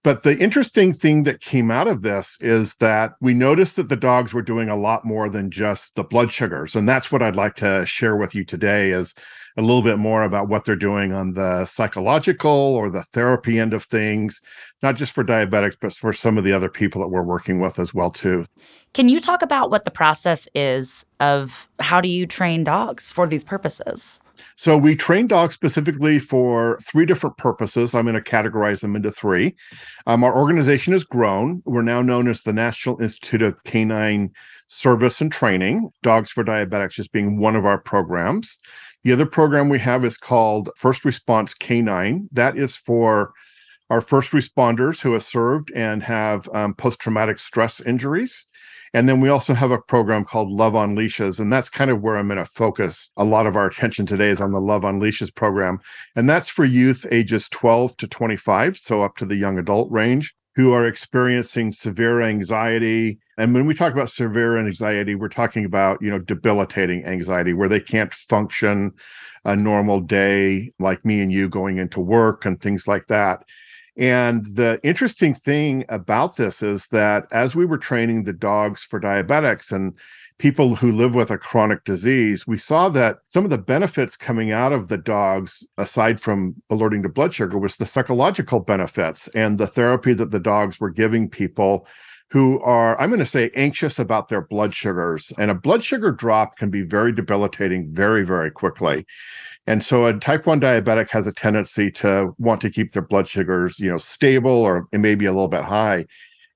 But 0.02 0.24
the 0.24 0.36
interesting 0.36 0.92
thing 0.92 1.22
that 1.22 1.40
came 1.40 1.70
out 1.70 1.86
of 1.86 2.02
this 2.02 2.36
is 2.40 2.74
that 2.76 3.12
we 3.20 3.32
noticed 3.32 3.76
that 3.76 3.90
the 3.90 3.94
dogs 3.94 4.34
were 4.34 4.42
doing 4.42 4.68
a 4.68 4.76
lot 4.76 5.04
more 5.04 5.30
than 5.30 5.52
just 5.52 5.94
the 5.94 6.02
blood 6.02 6.32
sugars. 6.32 6.74
And 6.74 6.88
that's 6.88 7.12
what 7.12 7.22
I'd 7.22 7.36
like 7.36 7.54
to 7.56 7.86
share 7.86 8.16
with 8.16 8.34
you 8.34 8.44
today 8.44 8.90
is 8.90 9.14
a 9.56 9.62
little 9.62 9.82
bit 9.82 9.98
more 9.98 10.22
about 10.22 10.48
what 10.48 10.64
they're 10.64 10.76
doing 10.76 11.12
on 11.12 11.34
the 11.34 11.64
psychological 11.66 12.50
or 12.50 12.90
the 12.90 13.02
therapy 13.02 13.58
end 13.58 13.74
of 13.74 13.84
things, 13.84 14.40
not 14.82 14.96
just 14.96 15.12
for 15.12 15.24
diabetics, 15.24 15.76
but 15.80 15.92
for 15.92 16.12
some 16.12 16.38
of 16.38 16.44
the 16.44 16.52
other 16.52 16.68
people 16.68 17.00
that 17.00 17.08
we're 17.08 17.22
working 17.22 17.60
with 17.60 17.78
as 17.78 17.92
well 17.94 18.10
too. 18.10 18.46
Can 18.92 19.08
you 19.08 19.20
talk 19.20 19.40
about 19.40 19.70
what 19.70 19.84
the 19.84 19.90
process 19.90 20.48
is 20.54 21.06
of 21.20 21.68
how 21.78 22.00
do 22.00 22.08
you 22.08 22.26
train 22.26 22.64
dogs 22.64 23.08
for 23.08 23.26
these 23.26 23.44
purposes? 23.44 24.20
So 24.56 24.76
we 24.76 24.96
train 24.96 25.26
dogs 25.26 25.54
specifically 25.54 26.18
for 26.18 26.78
three 26.82 27.06
different 27.06 27.36
purposes. 27.36 27.94
I'm 27.94 28.06
going 28.06 28.20
to 28.20 28.20
categorize 28.20 28.80
them 28.80 28.96
into 28.96 29.12
three. 29.12 29.54
Um, 30.06 30.24
our 30.24 30.36
organization 30.36 30.92
has 30.92 31.04
grown. 31.04 31.62
We're 31.66 31.82
now 31.82 32.02
known 32.02 32.26
as 32.26 32.42
the 32.42 32.52
National 32.52 33.00
Institute 33.00 33.42
of 33.42 33.62
Canine 33.64 34.32
Service 34.66 35.20
and 35.20 35.30
Training, 35.30 35.90
Dogs 36.02 36.30
for 36.30 36.42
Diabetics 36.42 36.92
just 36.92 37.12
being 37.12 37.38
one 37.38 37.56
of 37.56 37.66
our 37.66 37.78
programs. 37.78 38.58
The 39.02 39.12
other 39.12 39.26
program 39.26 39.68
we 39.68 39.78
have 39.78 40.04
is 40.04 40.18
called 40.18 40.70
First 40.76 41.04
Response 41.04 41.54
Canine. 41.54 42.28
That 42.32 42.56
is 42.56 42.76
for 42.76 43.32
our 43.88 44.00
first 44.00 44.32
responders 44.32 45.00
who 45.00 45.12
have 45.14 45.22
served 45.22 45.72
and 45.74 46.02
have 46.02 46.48
um, 46.54 46.74
post 46.74 47.00
traumatic 47.00 47.38
stress 47.38 47.80
injuries. 47.80 48.46
And 48.92 49.08
then 49.08 49.20
we 49.20 49.28
also 49.28 49.54
have 49.54 49.70
a 49.70 49.80
program 49.80 50.24
called 50.24 50.50
Love 50.50 50.76
on 50.76 50.94
Leashes. 50.94 51.40
And 51.40 51.52
that's 51.52 51.68
kind 51.68 51.90
of 51.90 52.02
where 52.02 52.16
I'm 52.16 52.28
going 52.28 52.38
to 52.38 52.44
focus 52.44 53.10
a 53.16 53.24
lot 53.24 53.46
of 53.46 53.56
our 53.56 53.66
attention 53.66 54.04
today 54.04 54.28
is 54.28 54.40
on 54.40 54.52
the 54.52 54.60
Love 54.60 54.84
on 54.84 55.00
Leashes 55.00 55.30
program. 55.30 55.80
And 56.14 56.28
that's 56.28 56.48
for 56.48 56.64
youth 56.64 57.06
ages 57.10 57.48
12 57.48 57.96
to 57.98 58.06
25, 58.06 58.76
so 58.76 59.02
up 59.02 59.16
to 59.16 59.24
the 59.24 59.36
young 59.36 59.58
adult 59.58 59.90
range 59.90 60.34
who 60.56 60.72
are 60.72 60.86
experiencing 60.86 61.72
severe 61.72 62.20
anxiety. 62.20 63.18
And 63.38 63.54
when 63.54 63.66
we 63.66 63.74
talk 63.74 63.92
about 63.92 64.10
severe 64.10 64.58
anxiety, 64.58 65.14
we're 65.14 65.28
talking 65.28 65.64
about, 65.64 66.02
you 66.02 66.10
know, 66.10 66.18
debilitating 66.18 67.04
anxiety 67.04 67.52
where 67.52 67.68
they 67.68 67.80
can't 67.80 68.12
function 68.12 68.92
a 69.44 69.56
normal 69.56 70.00
day 70.00 70.72
like 70.78 71.04
me 71.04 71.20
and 71.20 71.32
you 71.32 71.48
going 71.48 71.78
into 71.78 72.00
work 72.00 72.44
and 72.44 72.60
things 72.60 72.88
like 72.88 73.06
that. 73.06 73.44
And 73.96 74.44
the 74.46 74.80
interesting 74.82 75.34
thing 75.34 75.84
about 75.88 76.36
this 76.36 76.62
is 76.62 76.86
that 76.88 77.26
as 77.32 77.54
we 77.54 77.66
were 77.66 77.78
training 77.78 78.24
the 78.24 78.32
dogs 78.32 78.82
for 78.82 79.00
diabetics 79.00 79.72
and 79.72 79.92
people 80.40 80.74
who 80.74 80.90
live 80.90 81.14
with 81.14 81.30
a 81.30 81.36
chronic 81.36 81.84
disease, 81.84 82.46
we 82.46 82.56
saw 82.56 82.88
that 82.88 83.18
some 83.28 83.44
of 83.44 83.50
the 83.50 83.58
benefits 83.58 84.16
coming 84.16 84.52
out 84.52 84.72
of 84.72 84.88
the 84.88 84.96
dogs, 84.96 85.66
aside 85.76 86.18
from 86.18 86.54
alerting 86.70 87.02
to 87.02 87.10
blood 87.10 87.34
sugar, 87.34 87.58
was 87.58 87.76
the 87.76 87.84
psychological 87.84 88.58
benefits 88.58 89.28
and 89.28 89.58
the 89.58 89.66
therapy 89.66 90.14
that 90.14 90.30
the 90.30 90.40
dogs 90.40 90.80
were 90.80 90.88
giving 90.88 91.28
people 91.28 91.86
who 92.30 92.58
are, 92.62 92.98
I'm 92.98 93.10
going 93.10 93.18
to 93.18 93.26
say, 93.26 93.50
anxious 93.54 93.98
about 93.98 94.28
their 94.28 94.40
blood 94.40 94.72
sugars. 94.72 95.30
And 95.36 95.50
a 95.50 95.54
blood 95.54 95.84
sugar 95.84 96.10
drop 96.10 96.56
can 96.56 96.70
be 96.70 96.82
very 96.82 97.12
debilitating 97.12 97.92
very, 97.92 98.22
very 98.22 98.50
quickly. 98.50 99.04
And 99.66 99.84
so 99.84 100.06
a 100.06 100.14
type 100.14 100.46
1 100.46 100.58
diabetic 100.58 101.10
has 101.10 101.26
a 101.26 101.32
tendency 101.32 101.90
to 101.92 102.34
want 102.38 102.62
to 102.62 102.70
keep 102.70 102.92
their 102.92 103.02
blood 103.02 103.28
sugars, 103.28 103.78
you 103.78 103.90
know, 103.90 103.98
stable 103.98 104.62
or 104.62 104.86
maybe 104.92 105.26
a 105.26 105.32
little 105.32 105.48
bit 105.48 105.64
high. 105.64 106.06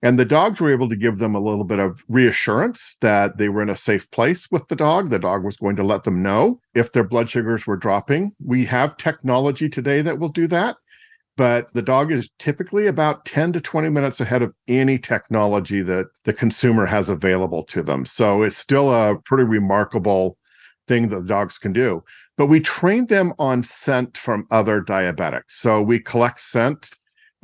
And 0.04 0.18
the 0.18 0.26
dogs 0.26 0.60
were 0.60 0.70
able 0.70 0.90
to 0.90 0.96
give 0.96 1.16
them 1.16 1.34
a 1.34 1.40
little 1.40 1.64
bit 1.64 1.78
of 1.78 2.04
reassurance 2.08 2.98
that 3.00 3.38
they 3.38 3.48
were 3.48 3.62
in 3.62 3.70
a 3.70 3.76
safe 3.76 4.10
place 4.10 4.50
with 4.50 4.68
the 4.68 4.76
dog. 4.76 5.08
The 5.08 5.18
dog 5.18 5.42
was 5.42 5.56
going 5.56 5.76
to 5.76 5.82
let 5.82 6.04
them 6.04 6.22
know 6.22 6.60
if 6.74 6.92
their 6.92 7.04
blood 7.04 7.30
sugars 7.30 7.66
were 7.66 7.78
dropping. 7.78 8.32
We 8.44 8.66
have 8.66 8.98
technology 8.98 9.66
today 9.66 10.02
that 10.02 10.18
will 10.18 10.28
do 10.28 10.46
that, 10.48 10.76
but 11.38 11.72
the 11.72 11.80
dog 11.80 12.12
is 12.12 12.28
typically 12.38 12.86
about 12.86 13.24
10 13.24 13.54
to 13.54 13.62
20 13.62 13.88
minutes 13.88 14.20
ahead 14.20 14.42
of 14.42 14.52
any 14.68 14.98
technology 14.98 15.80
that 15.80 16.08
the 16.24 16.34
consumer 16.34 16.84
has 16.84 17.08
available 17.08 17.62
to 17.62 17.82
them. 17.82 18.04
So 18.04 18.42
it's 18.42 18.58
still 18.58 18.90
a 18.90 19.16
pretty 19.24 19.44
remarkable 19.44 20.36
thing 20.86 21.08
that 21.08 21.20
the 21.20 21.28
dogs 21.28 21.56
can 21.56 21.72
do. 21.72 22.04
But 22.36 22.48
we 22.48 22.60
train 22.60 23.06
them 23.06 23.32
on 23.38 23.62
scent 23.62 24.18
from 24.18 24.46
other 24.50 24.82
diabetics. 24.82 25.44
So 25.48 25.80
we 25.80 25.98
collect 25.98 26.40
scent 26.40 26.90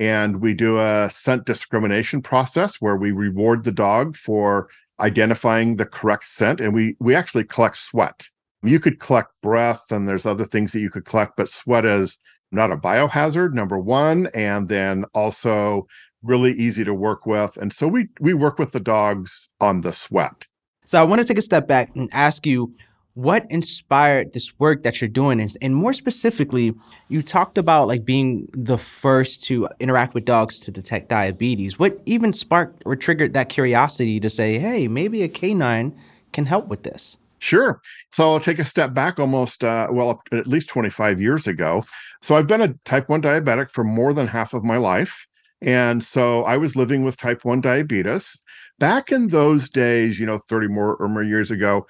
and 0.00 0.40
we 0.40 0.54
do 0.54 0.78
a 0.78 1.10
scent 1.12 1.44
discrimination 1.44 2.22
process 2.22 2.76
where 2.80 2.96
we 2.96 3.12
reward 3.12 3.64
the 3.64 3.70
dog 3.70 4.16
for 4.16 4.68
identifying 4.98 5.76
the 5.76 5.84
correct 5.84 6.24
scent 6.24 6.60
and 6.60 6.74
we 6.74 6.96
we 6.98 7.14
actually 7.14 7.44
collect 7.44 7.76
sweat. 7.76 8.28
You 8.62 8.80
could 8.80 8.98
collect 8.98 9.30
breath 9.42 9.92
and 9.92 10.08
there's 10.08 10.26
other 10.26 10.44
things 10.44 10.72
that 10.72 10.80
you 10.80 10.90
could 10.90 11.04
collect 11.04 11.36
but 11.36 11.48
sweat 11.48 11.84
is 11.84 12.18
not 12.50 12.72
a 12.72 12.76
biohazard 12.76 13.52
number 13.52 13.78
one 13.78 14.28
and 14.34 14.68
then 14.68 15.04
also 15.14 15.86
really 16.22 16.52
easy 16.52 16.82
to 16.82 16.94
work 16.94 17.26
with. 17.26 17.58
And 17.58 17.72
so 17.72 17.86
we 17.86 18.08
we 18.20 18.32
work 18.32 18.58
with 18.58 18.72
the 18.72 18.80
dogs 18.80 19.50
on 19.60 19.82
the 19.82 19.92
sweat. 19.92 20.46
So 20.86 20.98
i 20.98 21.04
want 21.04 21.20
to 21.20 21.28
take 21.28 21.38
a 21.38 21.42
step 21.42 21.68
back 21.68 21.94
and 21.94 22.08
ask 22.12 22.46
you 22.46 22.74
what 23.22 23.44
inspired 23.50 24.32
this 24.32 24.58
work 24.58 24.82
that 24.82 25.00
you're 25.00 25.08
doing 25.08 25.40
and, 25.40 25.56
and 25.60 25.76
more 25.76 25.92
specifically 25.92 26.74
you 27.08 27.22
talked 27.22 27.58
about 27.58 27.86
like 27.86 28.04
being 28.04 28.48
the 28.52 28.78
first 28.78 29.44
to 29.44 29.68
interact 29.78 30.14
with 30.14 30.24
dogs 30.24 30.58
to 30.58 30.70
detect 30.70 31.08
diabetes 31.08 31.78
what 31.78 32.00
even 32.06 32.32
sparked 32.32 32.82
or 32.86 32.96
triggered 32.96 33.34
that 33.34 33.48
curiosity 33.48 34.18
to 34.18 34.30
say 34.30 34.58
hey 34.58 34.88
maybe 34.88 35.22
a 35.22 35.28
canine 35.28 35.94
can 36.32 36.46
help 36.46 36.66
with 36.68 36.82
this 36.82 37.16
Sure. 37.42 37.80
So 38.12 38.32
I'll 38.32 38.38
take 38.38 38.58
a 38.58 38.64
step 38.64 38.92
back 38.92 39.18
almost, 39.18 39.64
uh, 39.64 39.88
well, 39.90 40.22
at 40.30 40.46
least 40.46 40.68
25 40.68 41.22
years 41.22 41.46
ago. 41.46 41.84
So 42.20 42.36
I've 42.36 42.46
been 42.46 42.60
a 42.60 42.74
type 42.84 43.08
1 43.08 43.22
diabetic 43.22 43.70
for 43.70 43.82
more 43.82 44.12
than 44.12 44.26
half 44.26 44.52
of 44.52 44.62
my 44.62 44.76
life. 44.76 45.26
And 45.62 46.04
so 46.04 46.44
I 46.44 46.58
was 46.58 46.76
living 46.76 47.02
with 47.02 47.16
type 47.16 47.46
1 47.46 47.62
diabetes. 47.62 48.38
Back 48.78 49.10
in 49.10 49.28
those 49.28 49.70
days, 49.70 50.20
you 50.20 50.26
know, 50.26 50.36
30 50.36 50.68
more 50.68 50.96
or 50.96 51.08
more 51.08 51.22
years 51.22 51.50
ago, 51.50 51.86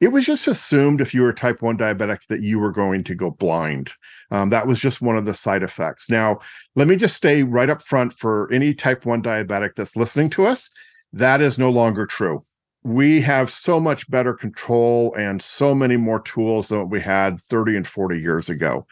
it 0.00 0.08
was 0.08 0.26
just 0.26 0.46
assumed 0.46 1.00
if 1.00 1.14
you 1.14 1.22
were 1.22 1.32
type 1.32 1.62
1 1.62 1.78
diabetic 1.78 2.26
that 2.28 2.42
you 2.42 2.58
were 2.58 2.72
going 2.72 3.04
to 3.04 3.14
go 3.14 3.30
blind. 3.30 3.92
Um, 4.30 4.50
that 4.50 4.66
was 4.66 4.80
just 4.80 5.00
one 5.00 5.16
of 5.16 5.24
the 5.24 5.34
side 5.34 5.62
effects. 5.62 6.10
Now, 6.10 6.40
let 6.74 6.88
me 6.88 6.96
just 6.96 7.16
stay 7.16 7.42
right 7.42 7.70
up 7.70 7.82
front 7.82 8.12
for 8.12 8.52
any 8.52 8.74
type 8.74 9.06
1 9.06 9.22
diabetic 9.22 9.74
that's 9.76 9.96
listening 9.96 10.30
to 10.30 10.46
us. 10.46 10.70
That 11.12 11.40
is 11.40 11.58
no 11.58 11.70
longer 11.70 12.06
true. 12.06 12.42
We 12.82 13.22
have 13.22 13.48
so 13.48 13.80
much 13.80 14.10
better 14.10 14.34
control 14.34 15.14
and 15.14 15.40
so 15.40 15.74
many 15.74 15.96
more 15.96 16.20
tools 16.20 16.68
than 16.68 16.90
we 16.90 17.00
had 17.00 17.40
30 17.40 17.76
and 17.76 17.88
40 17.88 18.20
years 18.20 18.50
ago. 18.50 18.86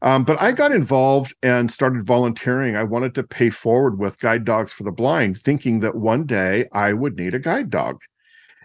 Um, 0.00 0.24
but 0.24 0.40
I 0.40 0.52
got 0.52 0.72
involved 0.72 1.34
and 1.42 1.70
started 1.70 2.06
volunteering. 2.06 2.76
I 2.76 2.84
wanted 2.84 3.14
to 3.16 3.22
pay 3.22 3.50
forward 3.50 3.98
with 3.98 4.20
Guide 4.20 4.44
Dogs 4.46 4.72
for 4.72 4.84
the 4.84 4.92
Blind, 4.92 5.36
thinking 5.36 5.80
that 5.80 5.96
one 5.96 6.24
day 6.24 6.66
I 6.72 6.94
would 6.94 7.18
need 7.18 7.34
a 7.34 7.38
guide 7.38 7.68
dog. 7.68 8.00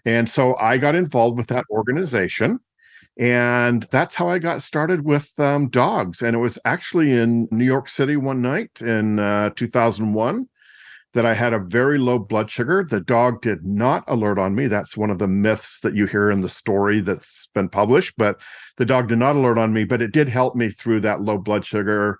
And 0.06 0.30
so 0.30 0.56
I 0.58 0.78
got 0.78 0.96
involved 0.96 1.38
with 1.38 1.48
that 1.48 1.66
organization. 1.70 2.60
And 3.20 3.84
that's 3.92 4.16
how 4.16 4.30
I 4.30 4.40
got 4.40 4.62
started 4.62 5.06
with 5.06 5.38
um, 5.40 5.70
dogs. 5.70 6.22
And 6.22 6.36
it 6.36 6.40
was 6.40 6.58
actually 6.66 7.12
in 7.12 7.48
New 7.52 7.66
York 7.66 7.90
City 7.90 8.16
one 8.16 8.42
night 8.42 8.82
in 8.82 9.20
uh, 9.20 9.52
2001 9.56 10.48
that 11.14 11.26
I 11.26 11.34
had 11.34 11.54
a 11.54 11.60
very 11.60 11.98
low 11.98 12.18
blood 12.18 12.50
sugar. 12.50 12.86
The 12.90 13.02
dog 13.02 13.42
did 13.42 13.66
not 13.66 14.06
alert 14.08 14.40
on 14.40 14.56
me. 14.56 14.68
That's 14.68 14.96
one 14.96 15.10
of 15.10 15.20
the 15.20 15.28
myths 15.28 15.82
that 15.82 15.94
you 15.94 16.06
hear 16.06 16.32
in 16.32 16.40
the 16.40 16.50
story 16.50 17.02
that's 17.02 17.50
been 17.54 17.68
published. 17.68 18.14
But 18.18 18.40
the 18.78 18.86
dog 18.86 19.10
did 19.10 19.18
not 19.18 19.36
alert 19.36 19.58
on 19.58 19.74
me, 19.74 19.84
but 19.84 20.02
it 20.02 20.14
did 20.14 20.30
help 20.30 20.56
me 20.56 20.70
through 20.70 21.02
that 21.02 21.22
low 21.22 21.38
blood 21.38 21.66
sugar 21.66 22.18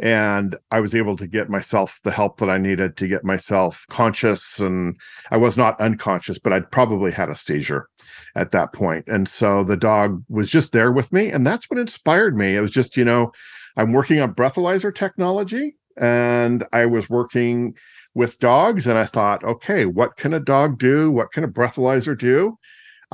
and 0.00 0.56
I 0.70 0.80
was 0.80 0.94
able 0.94 1.16
to 1.16 1.26
get 1.26 1.48
myself 1.48 2.00
the 2.02 2.10
help 2.10 2.38
that 2.38 2.50
I 2.50 2.58
needed 2.58 2.96
to 2.96 3.06
get 3.06 3.24
myself 3.24 3.86
conscious. 3.88 4.58
And 4.58 4.96
I 5.30 5.36
was 5.36 5.56
not 5.56 5.80
unconscious, 5.80 6.38
but 6.38 6.52
I'd 6.52 6.70
probably 6.70 7.12
had 7.12 7.28
a 7.28 7.34
seizure 7.34 7.88
at 8.34 8.50
that 8.50 8.72
point. 8.72 9.06
And 9.06 9.28
so 9.28 9.62
the 9.62 9.76
dog 9.76 10.24
was 10.28 10.48
just 10.48 10.72
there 10.72 10.90
with 10.90 11.12
me. 11.12 11.30
And 11.30 11.46
that's 11.46 11.70
what 11.70 11.78
inspired 11.78 12.36
me. 12.36 12.56
It 12.56 12.60
was 12.60 12.72
just, 12.72 12.96
you 12.96 13.04
know, 13.04 13.32
I'm 13.76 13.92
working 13.92 14.20
on 14.20 14.34
breathalyzer 14.34 14.94
technology 14.94 15.76
and 15.96 16.66
I 16.72 16.86
was 16.86 17.08
working 17.08 17.76
with 18.14 18.40
dogs. 18.40 18.88
And 18.88 18.98
I 18.98 19.06
thought, 19.06 19.44
okay, 19.44 19.86
what 19.86 20.16
can 20.16 20.34
a 20.34 20.40
dog 20.40 20.78
do? 20.78 21.10
What 21.10 21.30
can 21.30 21.44
a 21.44 21.48
breathalyzer 21.48 22.18
do? 22.18 22.58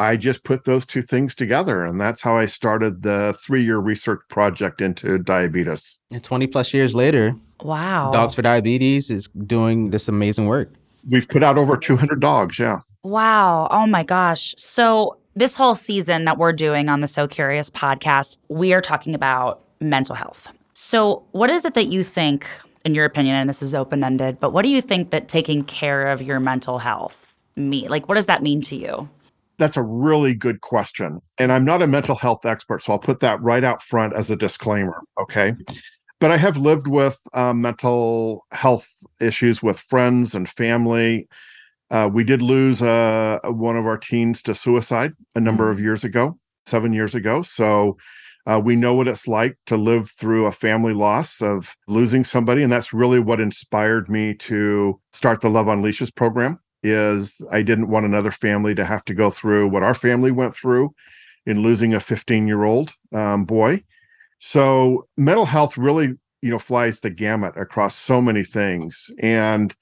I 0.00 0.16
just 0.16 0.44
put 0.44 0.64
those 0.64 0.86
two 0.86 1.02
things 1.02 1.34
together. 1.34 1.84
And 1.84 2.00
that's 2.00 2.22
how 2.22 2.34
I 2.38 2.46
started 2.46 3.02
the 3.02 3.36
three 3.38 3.62
year 3.62 3.76
research 3.76 4.20
project 4.28 4.80
into 4.80 5.18
diabetes. 5.18 5.98
And 6.10 6.24
20 6.24 6.46
plus 6.46 6.72
years 6.72 6.94
later, 6.94 7.36
wow. 7.62 8.10
Dogs 8.10 8.34
for 8.34 8.40
Diabetes 8.40 9.10
is 9.10 9.28
doing 9.46 9.90
this 9.90 10.08
amazing 10.08 10.46
work. 10.46 10.72
We've 11.06 11.28
put 11.28 11.42
out 11.42 11.58
over 11.58 11.76
200 11.76 12.18
dogs. 12.18 12.58
Yeah. 12.58 12.78
Wow. 13.02 13.68
Oh 13.70 13.86
my 13.86 14.02
gosh. 14.02 14.54
So, 14.56 15.18
this 15.36 15.54
whole 15.54 15.74
season 15.74 16.24
that 16.24 16.38
we're 16.38 16.52
doing 16.52 16.88
on 16.88 17.02
the 17.02 17.08
So 17.08 17.28
Curious 17.28 17.70
podcast, 17.70 18.38
we 18.48 18.72
are 18.72 18.80
talking 18.80 19.14
about 19.14 19.62
mental 19.80 20.14
health. 20.14 20.48
So, 20.72 21.22
what 21.32 21.50
is 21.50 21.64
it 21.64 21.74
that 21.74 21.86
you 21.86 22.02
think, 22.02 22.46
in 22.86 22.94
your 22.94 23.04
opinion, 23.04 23.36
and 23.36 23.48
this 23.48 23.62
is 23.62 23.74
open 23.74 24.02
ended, 24.02 24.40
but 24.40 24.52
what 24.52 24.62
do 24.62 24.68
you 24.68 24.80
think 24.80 25.10
that 25.10 25.28
taking 25.28 25.62
care 25.62 26.08
of 26.08 26.20
your 26.20 26.40
mental 26.40 26.78
health 26.78 27.36
mean? 27.54 27.88
Like, 27.88 28.08
what 28.08 28.16
does 28.16 28.26
that 28.26 28.42
mean 28.42 28.60
to 28.62 28.76
you? 28.76 29.08
That's 29.60 29.76
a 29.76 29.82
really 29.82 30.34
good 30.34 30.62
question. 30.62 31.20
And 31.36 31.52
I'm 31.52 31.66
not 31.66 31.82
a 31.82 31.86
mental 31.86 32.16
health 32.16 32.46
expert, 32.46 32.82
so 32.82 32.94
I'll 32.94 32.98
put 32.98 33.20
that 33.20 33.42
right 33.42 33.62
out 33.62 33.82
front 33.82 34.14
as 34.14 34.30
a 34.30 34.36
disclaimer. 34.36 35.02
Okay. 35.20 35.54
But 36.18 36.30
I 36.30 36.38
have 36.38 36.56
lived 36.56 36.88
with 36.88 37.20
um, 37.34 37.60
mental 37.60 38.46
health 38.52 38.88
issues 39.20 39.62
with 39.62 39.78
friends 39.78 40.34
and 40.34 40.48
family. 40.48 41.28
Uh, 41.90 42.08
we 42.10 42.24
did 42.24 42.40
lose 42.40 42.80
uh, 42.80 43.38
one 43.44 43.76
of 43.76 43.84
our 43.84 43.98
teens 43.98 44.40
to 44.42 44.54
suicide 44.54 45.12
a 45.34 45.40
number 45.40 45.68
mm. 45.68 45.72
of 45.72 45.78
years 45.78 46.04
ago, 46.04 46.38
seven 46.64 46.94
years 46.94 47.14
ago. 47.14 47.42
So 47.42 47.98
uh, 48.46 48.62
we 48.64 48.76
know 48.76 48.94
what 48.94 49.08
it's 49.08 49.28
like 49.28 49.58
to 49.66 49.76
live 49.76 50.10
through 50.10 50.46
a 50.46 50.52
family 50.52 50.94
loss 50.94 51.42
of 51.42 51.76
losing 51.86 52.24
somebody. 52.24 52.62
And 52.62 52.72
that's 52.72 52.94
really 52.94 53.18
what 53.18 53.40
inspired 53.40 54.08
me 54.08 54.32
to 54.36 54.98
start 55.12 55.42
the 55.42 55.50
Love 55.50 55.68
on 55.68 55.82
Leashes 55.82 56.10
program 56.10 56.58
is 56.82 57.40
I 57.50 57.62
didn't 57.62 57.88
want 57.88 58.06
another 58.06 58.30
family 58.30 58.74
to 58.74 58.84
have 58.84 59.04
to 59.06 59.14
go 59.14 59.30
through 59.30 59.68
what 59.68 59.82
our 59.82 59.94
family 59.94 60.30
went 60.30 60.54
through 60.54 60.94
in 61.46 61.62
losing 61.62 61.94
a 61.94 62.00
15 62.00 62.46
year 62.46 62.64
old 62.64 62.94
um, 63.12 63.44
boy. 63.44 63.82
So 64.38 65.06
mental 65.16 65.46
health 65.46 65.76
really, 65.76 66.14
you 66.42 66.50
know, 66.50 66.58
flies 66.58 67.00
the 67.00 67.10
gamut 67.10 67.56
across 67.56 67.94
so 67.94 68.20
many 68.22 68.42
things. 68.42 69.10
And 69.20 69.74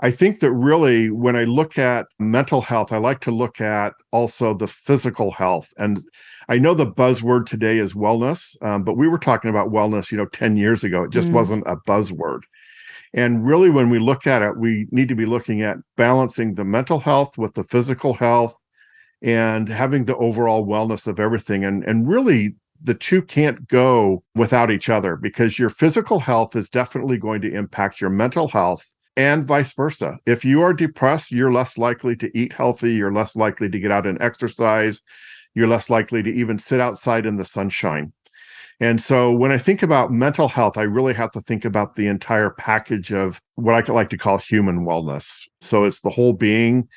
I 0.00 0.10
think 0.10 0.40
that 0.40 0.50
really, 0.50 1.10
when 1.10 1.36
I 1.36 1.44
look 1.44 1.78
at 1.78 2.06
mental 2.18 2.60
health, 2.60 2.92
I 2.92 2.98
like 2.98 3.20
to 3.20 3.30
look 3.30 3.60
at 3.60 3.94
also 4.10 4.52
the 4.52 4.66
physical 4.66 5.30
health. 5.30 5.72
And 5.78 6.00
I 6.48 6.58
know 6.58 6.74
the 6.74 6.90
buzzword 6.90 7.46
today 7.46 7.78
is 7.78 7.94
wellness, 7.94 8.60
um, 8.64 8.82
but 8.82 8.96
we 8.96 9.06
were 9.06 9.18
talking 9.18 9.48
about 9.48 9.70
wellness, 9.70 10.10
you 10.10 10.18
know, 10.18 10.26
10 10.26 10.56
years 10.56 10.82
ago. 10.82 11.04
It 11.04 11.10
just 11.10 11.28
mm. 11.28 11.32
wasn't 11.32 11.62
a 11.68 11.76
buzzword. 11.76 12.42
And 13.14 13.44
really, 13.46 13.70
when 13.70 13.90
we 13.90 13.98
look 13.98 14.26
at 14.26 14.42
it, 14.42 14.56
we 14.56 14.86
need 14.90 15.08
to 15.08 15.14
be 15.14 15.26
looking 15.26 15.62
at 15.62 15.76
balancing 15.96 16.54
the 16.54 16.64
mental 16.64 16.98
health 16.98 17.36
with 17.36 17.54
the 17.54 17.64
physical 17.64 18.14
health 18.14 18.54
and 19.20 19.68
having 19.68 20.04
the 20.04 20.16
overall 20.16 20.66
wellness 20.66 21.06
of 21.06 21.20
everything. 21.20 21.64
And, 21.64 21.84
and 21.84 22.08
really, 22.08 22.54
the 22.82 22.94
two 22.94 23.22
can't 23.22 23.68
go 23.68 24.24
without 24.34 24.70
each 24.70 24.88
other 24.88 25.16
because 25.16 25.58
your 25.58 25.68
physical 25.70 26.18
health 26.18 26.56
is 26.56 26.70
definitely 26.70 27.16
going 27.16 27.40
to 27.42 27.52
impact 27.52 28.00
your 28.00 28.10
mental 28.10 28.48
health 28.48 28.88
and 29.16 29.44
vice 29.44 29.72
versa. 29.74 30.18
If 30.26 30.44
you 30.44 30.62
are 30.62 30.72
depressed, 30.72 31.32
you're 31.32 31.52
less 31.52 31.78
likely 31.78 32.16
to 32.16 32.36
eat 32.36 32.52
healthy, 32.52 32.94
you're 32.94 33.12
less 33.12 33.36
likely 33.36 33.68
to 33.68 33.78
get 33.78 33.92
out 33.92 34.06
and 34.06 34.20
exercise, 34.20 35.00
you're 35.54 35.68
less 35.68 35.90
likely 35.90 36.22
to 36.22 36.32
even 36.32 36.58
sit 36.58 36.80
outside 36.80 37.26
in 37.26 37.36
the 37.36 37.44
sunshine. 37.44 38.12
And 38.82 39.00
so 39.00 39.30
when 39.30 39.52
I 39.52 39.58
think 39.58 39.80
about 39.84 40.10
mental 40.10 40.48
health, 40.48 40.76
I 40.76 40.82
really 40.82 41.14
have 41.14 41.30
to 41.32 41.40
think 41.40 41.64
about 41.64 41.94
the 41.94 42.08
entire 42.08 42.50
package 42.50 43.12
of 43.12 43.40
what 43.54 43.88
I 43.88 43.92
like 43.92 44.10
to 44.10 44.18
call 44.18 44.38
human 44.38 44.84
wellness. 44.84 45.46
So 45.60 45.84
it's 45.84 46.00
the 46.00 46.10
whole 46.10 46.32
being 46.32 46.88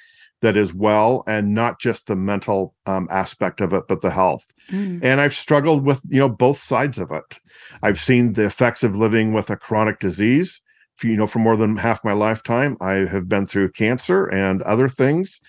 that 0.41 0.57
is 0.57 0.73
well 0.73 1.23
and 1.27 1.53
not 1.53 1.79
just 1.79 2.07
the 2.07 2.15
mental 2.15 2.73
um, 2.87 3.07
aspect 3.11 3.61
of 3.61 3.71
it 3.73 3.83
but 3.87 4.01
the 4.01 4.11
health 4.11 4.45
mm. 4.69 4.99
and 5.01 5.21
i've 5.21 5.33
struggled 5.33 5.85
with 5.85 6.01
you 6.09 6.19
know 6.19 6.29
both 6.29 6.57
sides 6.57 6.99
of 6.99 7.09
it 7.09 7.39
i've 7.81 7.99
seen 7.99 8.33
the 8.33 8.45
effects 8.45 8.83
of 8.83 8.95
living 8.95 9.33
with 9.33 9.49
a 9.49 9.55
chronic 9.55 9.97
disease 9.99 10.61
you 11.01 11.15
know 11.15 11.25
for 11.25 11.39
more 11.39 11.55
than 11.55 11.77
half 11.77 12.03
my 12.03 12.11
lifetime 12.11 12.77
i 12.81 12.93
have 12.93 13.27
been 13.29 13.45
through 13.45 13.71
cancer 13.71 14.25
and 14.25 14.61
other 14.63 14.89
things 14.89 15.39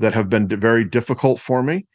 that 0.00 0.12
have 0.12 0.28
been 0.28 0.48
very 0.48 0.84
difficult 0.84 1.40
for 1.40 1.62
me 1.62 1.86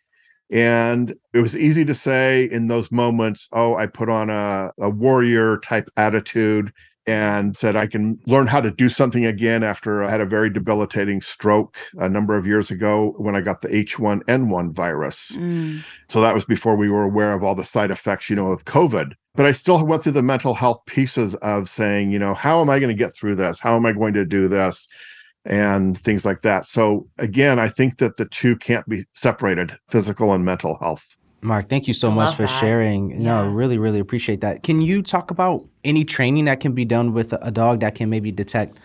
and 0.49 1.13
it 1.33 1.39
was 1.39 1.57
easy 1.57 1.83
to 1.83 1.93
say 1.93 2.45
in 2.51 2.67
those 2.67 2.91
moments 2.91 3.47
oh 3.51 3.75
i 3.75 3.85
put 3.85 4.09
on 4.09 4.29
a, 4.29 4.71
a 4.79 4.89
warrior 4.89 5.57
type 5.59 5.89
attitude 5.97 6.71
and 7.07 7.55
said 7.55 7.77
I 7.77 7.87
can 7.87 8.19
learn 8.27 8.47
how 8.47 8.59
to 8.59 8.69
do 8.69 8.89
something 8.89 9.25
again 9.25 9.63
after 9.63 10.03
I 10.03 10.11
had 10.11 10.19
a 10.19 10.25
very 10.25 10.49
debilitating 10.49 11.21
stroke 11.21 11.77
a 11.93 12.09
number 12.09 12.35
of 12.35 12.45
years 12.45 12.69
ago 12.69 13.15
when 13.17 13.33
I 13.33 13.39
got 13.39 13.61
the 13.61 13.69
H1N1 13.69 14.73
virus. 14.73 15.37
Mm. 15.37 15.83
So 16.09 16.19
that 16.19 16.33
was 16.33 16.43
before 16.43 16.75
we 16.75 16.89
were 16.89 17.03
aware 17.03 17.31
of 17.31 17.43
all 17.43 17.55
the 17.55 17.63
side 17.63 17.91
effects, 17.91 18.29
you 18.29 18.35
know, 18.35 18.51
of 18.51 18.65
COVID. 18.65 19.13
But 19.35 19.45
I 19.45 19.53
still 19.53 19.83
went 19.85 20.03
through 20.03 20.13
the 20.13 20.21
mental 20.21 20.53
health 20.53 20.85
pieces 20.85 21.33
of 21.35 21.69
saying, 21.69 22.11
you 22.11 22.19
know, 22.19 22.33
how 22.33 22.59
am 22.59 22.69
I 22.69 22.77
going 22.77 22.95
to 22.95 23.03
get 23.03 23.15
through 23.15 23.35
this? 23.35 23.59
How 23.59 23.77
am 23.77 23.85
I 23.85 23.93
going 23.93 24.13
to 24.13 24.25
do 24.25 24.49
this? 24.49 24.89
And 25.49 25.97
things 25.97 26.25
like 26.25 26.41
that. 26.41 26.65
So 26.65 27.07
again, 27.19 27.57
I 27.57 27.69
think 27.69 27.99
that 27.99 28.17
the 28.17 28.25
two 28.25 28.57
can't 28.57 28.85
be 28.89 29.05
separated 29.13 29.77
physical 29.87 30.33
and 30.33 30.43
mental 30.43 30.77
health. 30.79 31.15
Mark, 31.41 31.69
thank 31.69 31.87
you 31.87 31.93
so 31.93 32.11
I 32.11 32.13
much 32.13 32.35
for 32.35 32.41
that. 32.41 32.59
sharing. 32.59 33.11
Yeah. 33.11 33.43
No, 33.43 33.47
really, 33.47 33.77
really 33.77 33.99
appreciate 33.99 34.41
that. 34.41 34.63
Can 34.63 34.81
you 34.81 35.01
talk 35.01 35.31
about 35.31 35.65
any 35.85 36.03
training 36.03 36.45
that 36.45 36.59
can 36.59 36.73
be 36.73 36.83
done 36.83 37.13
with 37.13 37.33
a 37.41 37.49
dog 37.49 37.79
that 37.79 37.95
can 37.95 38.09
maybe 38.09 38.29
detect 38.29 38.77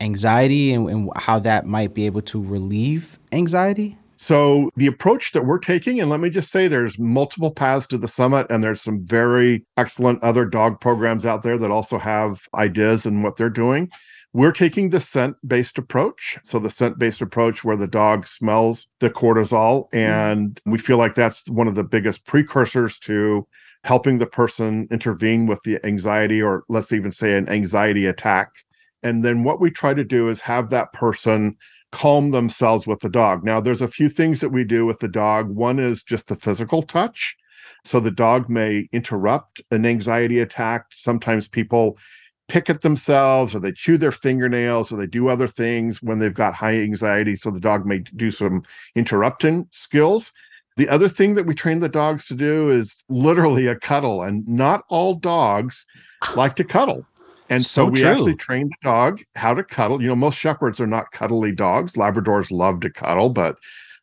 anxiety 0.00 0.72
and, 0.72 0.88
and 0.88 1.10
how 1.16 1.38
that 1.40 1.66
might 1.66 1.92
be 1.92 2.06
able 2.06 2.22
to 2.22 2.42
relieve 2.42 3.18
anxiety? 3.32 3.98
So 4.16 4.70
the 4.76 4.86
approach 4.86 5.32
that 5.32 5.44
we're 5.44 5.58
taking, 5.58 6.00
and 6.00 6.08
let 6.08 6.20
me 6.20 6.30
just 6.30 6.50
say 6.50 6.68
there's 6.68 6.98
multiple 6.98 7.50
paths 7.50 7.86
to 7.88 7.98
the 7.98 8.08
summit, 8.08 8.46
and 8.48 8.64
there's 8.64 8.80
some 8.80 9.04
very 9.04 9.66
excellent 9.76 10.22
other 10.22 10.46
dog 10.46 10.80
programs 10.80 11.26
out 11.26 11.42
there 11.42 11.58
that 11.58 11.70
also 11.70 11.98
have 11.98 12.48
ideas 12.54 13.04
and 13.04 13.22
what 13.22 13.36
they're 13.36 13.50
doing. 13.50 13.90
We're 14.32 14.52
taking 14.52 14.90
the 14.90 15.00
scent 15.00 15.36
based 15.46 15.78
approach. 15.78 16.38
So, 16.44 16.58
the 16.58 16.70
scent 16.70 16.98
based 16.98 17.22
approach 17.22 17.64
where 17.64 17.76
the 17.76 17.86
dog 17.86 18.26
smells 18.26 18.88
the 19.00 19.10
cortisol. 19.10 19.88
Mm-hmm. 19.90 19.98
And 19.98 20.60
we 20.66 20.78
feel 20.78 20.98
like 20.98 21.14
that's 21.14 21.48
one 21.48 21.68
of 21.68 21.74
the 21.74 21.84
biggest 21.84 22.26
precursors 22.26 22.98
to 23.00 23.46
helping 23.84 24.18
the 24.18 24.26
person 24.26 24.88
intervene 24.90 25.46
with 25.46 25.62
the 25.62 25.84
anxiety, 25.86 26.42
or 26.42 26.64
let's 26.68 26.92
even 26.92 27.12
say 27.12 27.36
an 27.36 27.48
anxiety 27.48 28.06
attack. 28.06 28.50
And 29.02 29.24
then 29.24 29.44
what 29.44 29.60
we 29.60 29.70
try 29.70 29.94
to 29.94 30.04
do 30.04 30.28
is 30.28 30.40
have 30.40 30.70
that 30.70 30.92
person 30.92 31.56
calm 31.92 32.32
themselves 32.32 32.86
with 32.86 33.00
the 33.00 33.08
dog. 33.08 33.44
Now, 33.44 33.60
there's 33.60 33.82
a 33.82 33.88
few 33.88 34.08
things 34.08 34.40
that 34.40 34.48
we 34.50 34.64
do 34.64 34.84
with 34.84 34.98
the 34.98 35.08
dog. 35.08 35.48
One 35.48 35.78
is 35.78 36.02
just 36.02 36.28
the 36.28 36.34
physical 36.34 36.82
touch. 36.82 37.36
So 37.84 38.00
the 38.00 38.10
dog 38.10 38.48
may 38.48 38.88
interrupt 38.92 39.62
an 39.70 39.86
anxiety 39.86 40.40
attack. 40.40 40.86
Sometimes 40.90 41.46
people 41.46 41.98
pick 42.48 42.70
at 42.70 42.82
themselves 42.82 43.54
or 43.54 43.60
they 43.60 43.72
chew 43.72 43.98
their 43.98 44.12
fingernails 44.12 44.92
or 44.92 44.96
they 44.96 45.06
do 45.06 45.28
other 45.28 45.46
things 45.46 46.02
when 46.02 46.18
they've 46.18 46.34
got 46.34 46.54
high 46.54 46.76
anxiety. 46.76 47.36
So 47.36 47.50
the 47.50 47.60
dog 47.60 47.86
may 47.86 47.98
do 47.98 48.30
some 48.30 48.62
interrupting 48.94 49.66
skills. 49.72 50.32
The 50.76 50.88
other 50.88 51.08
thing 51.08 51.34
that 51.34 51.46
we 51.46 51.54
train 51.54 51.80
the 51.80 51.88
dogs 51.88 52.26
to 52.28 52.34
do 52.34 52.70
is 52.70 53.02
literally 53.08 53.66
a 53.66 53.76
cuddle, 53.76 54.22
and 54.22 54.46
not 54.46 54.84
all 54.88 55.14
dogs 55.14 55.86
ah. 56.22 56.34
like 56.36 56.54
to 56.56 56.64
cuddle. 56.64 57.04
And 57.48 57.64
so, 57.64 57.86
so 57.86 57.90
we 57.90 58.00
true. 58.00 58.08
actually 58.10 58.34
train 58.34 58.68
the 58.68 58.88
dog 58.88 59.20
how 59.36 59.54
to 59.54 59.64
cuddle. 59.64 60.02
You 60.02 60.08
know, 60.08 60.16
most 60.16 60.36
shepherds 60.36 60.80
are 60.80 60.86
not 60.86 61.12
cuddly 61.12 61.52
dogs. 61.52 61.94
Labradors 61.94 62.50
love 62.50 62.80
to 62.80 62.90
cuddle, 62.90 63.30
but 63.30 63.56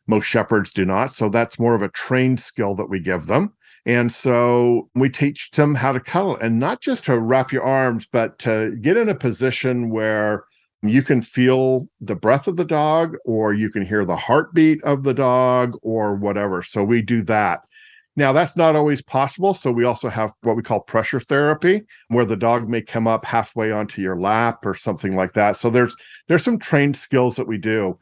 most 0.06 0.24
shepherds 0.24 0.72
do 0.72 0.84
not. 0.84 1.12
So 1.12 1.28
that's 1.28 1.58
more 1.58 1.74
of 1.74 1.82
a 1.82 1.88
trained 1.88 2.40
skill 2.40 2.74
that 2.74 2.88
we 2.88 3.00
give 3.00 3.26
them. 3.26 3.52
And 3.86 4.12
so 4.12 4.88
we 4.94 5.10
teach 5.10 5.50
them 5.50 5.74
how 5.74 5.92
to 5.92 6.00
cuddle 6.00 6.36
and 6.36 6.58
not 6.58 6.80
just 6.80 7.04
to 7.04 7.18
wrap 7.18 7.52
your 7.52 7.62
arms, 7.62 8.06
but 8.10 8.38
to 8.40 8.76
get 8.80 8.96
in 8.96 9.08
a 9.08 9.14
position 9.14 9.90
where 9.90 10.44
you 10.82 11.02
can 11.02 11.20
feel 11.22 11.86
the 12.00 12.14
breath 12.14 12.46
of 12.46 12.56
the 12.56 12.64
dog 12.64 13.16
or 13.24 13.52
you 13.52 13.70
can 13.70 13.84
hear 13.84 14.04
the 14.04 14.16
heartbeat 14.16 14.82
of 14.84 15.02
the 15.02 15.14
dog 15.14 15.76
or 15.82 16.14
whatever. 16.14 16.62
So 16.62 16.82
we 16.82 17.02
do 17.02 17.22
that. 17.22 17.60
Now, 18.16 18.32
that's 18.32 18.56
not 18.56 18.76
always 18.76 19.02
possible. 19.02 19.54
So 19.54 19.72
we 19.72 19.84
also 19.84 20.08
have 20.08 20.32
what 20.42 20.56
we 20.56 20.62
call 20.62 20.80
pressure 20.80 21.18
therapy, 21.18 21.82
where 22.08 22.24
the 22.24 22.36
dog 22.36 22.68
may 22.68 22.80
come 22.80 23.08
up 23.08 23.24
halfway 23.24 23.72
onto 23.72 24.00
your 24.00 24.18
lap 24.18 24.64
or 24.64 24.74
something 24.74 25.16
like 25.16 25.32
that. 25.32 25.56
So 25.56 25.68
there's 25.68 25.96
there's 26.28 26.44
some 26.44 26.58
trained 26.58 26.96
skills 26.96 27.36
that 27.36 27.48
we 27.48 27.58
do 27.58 27.98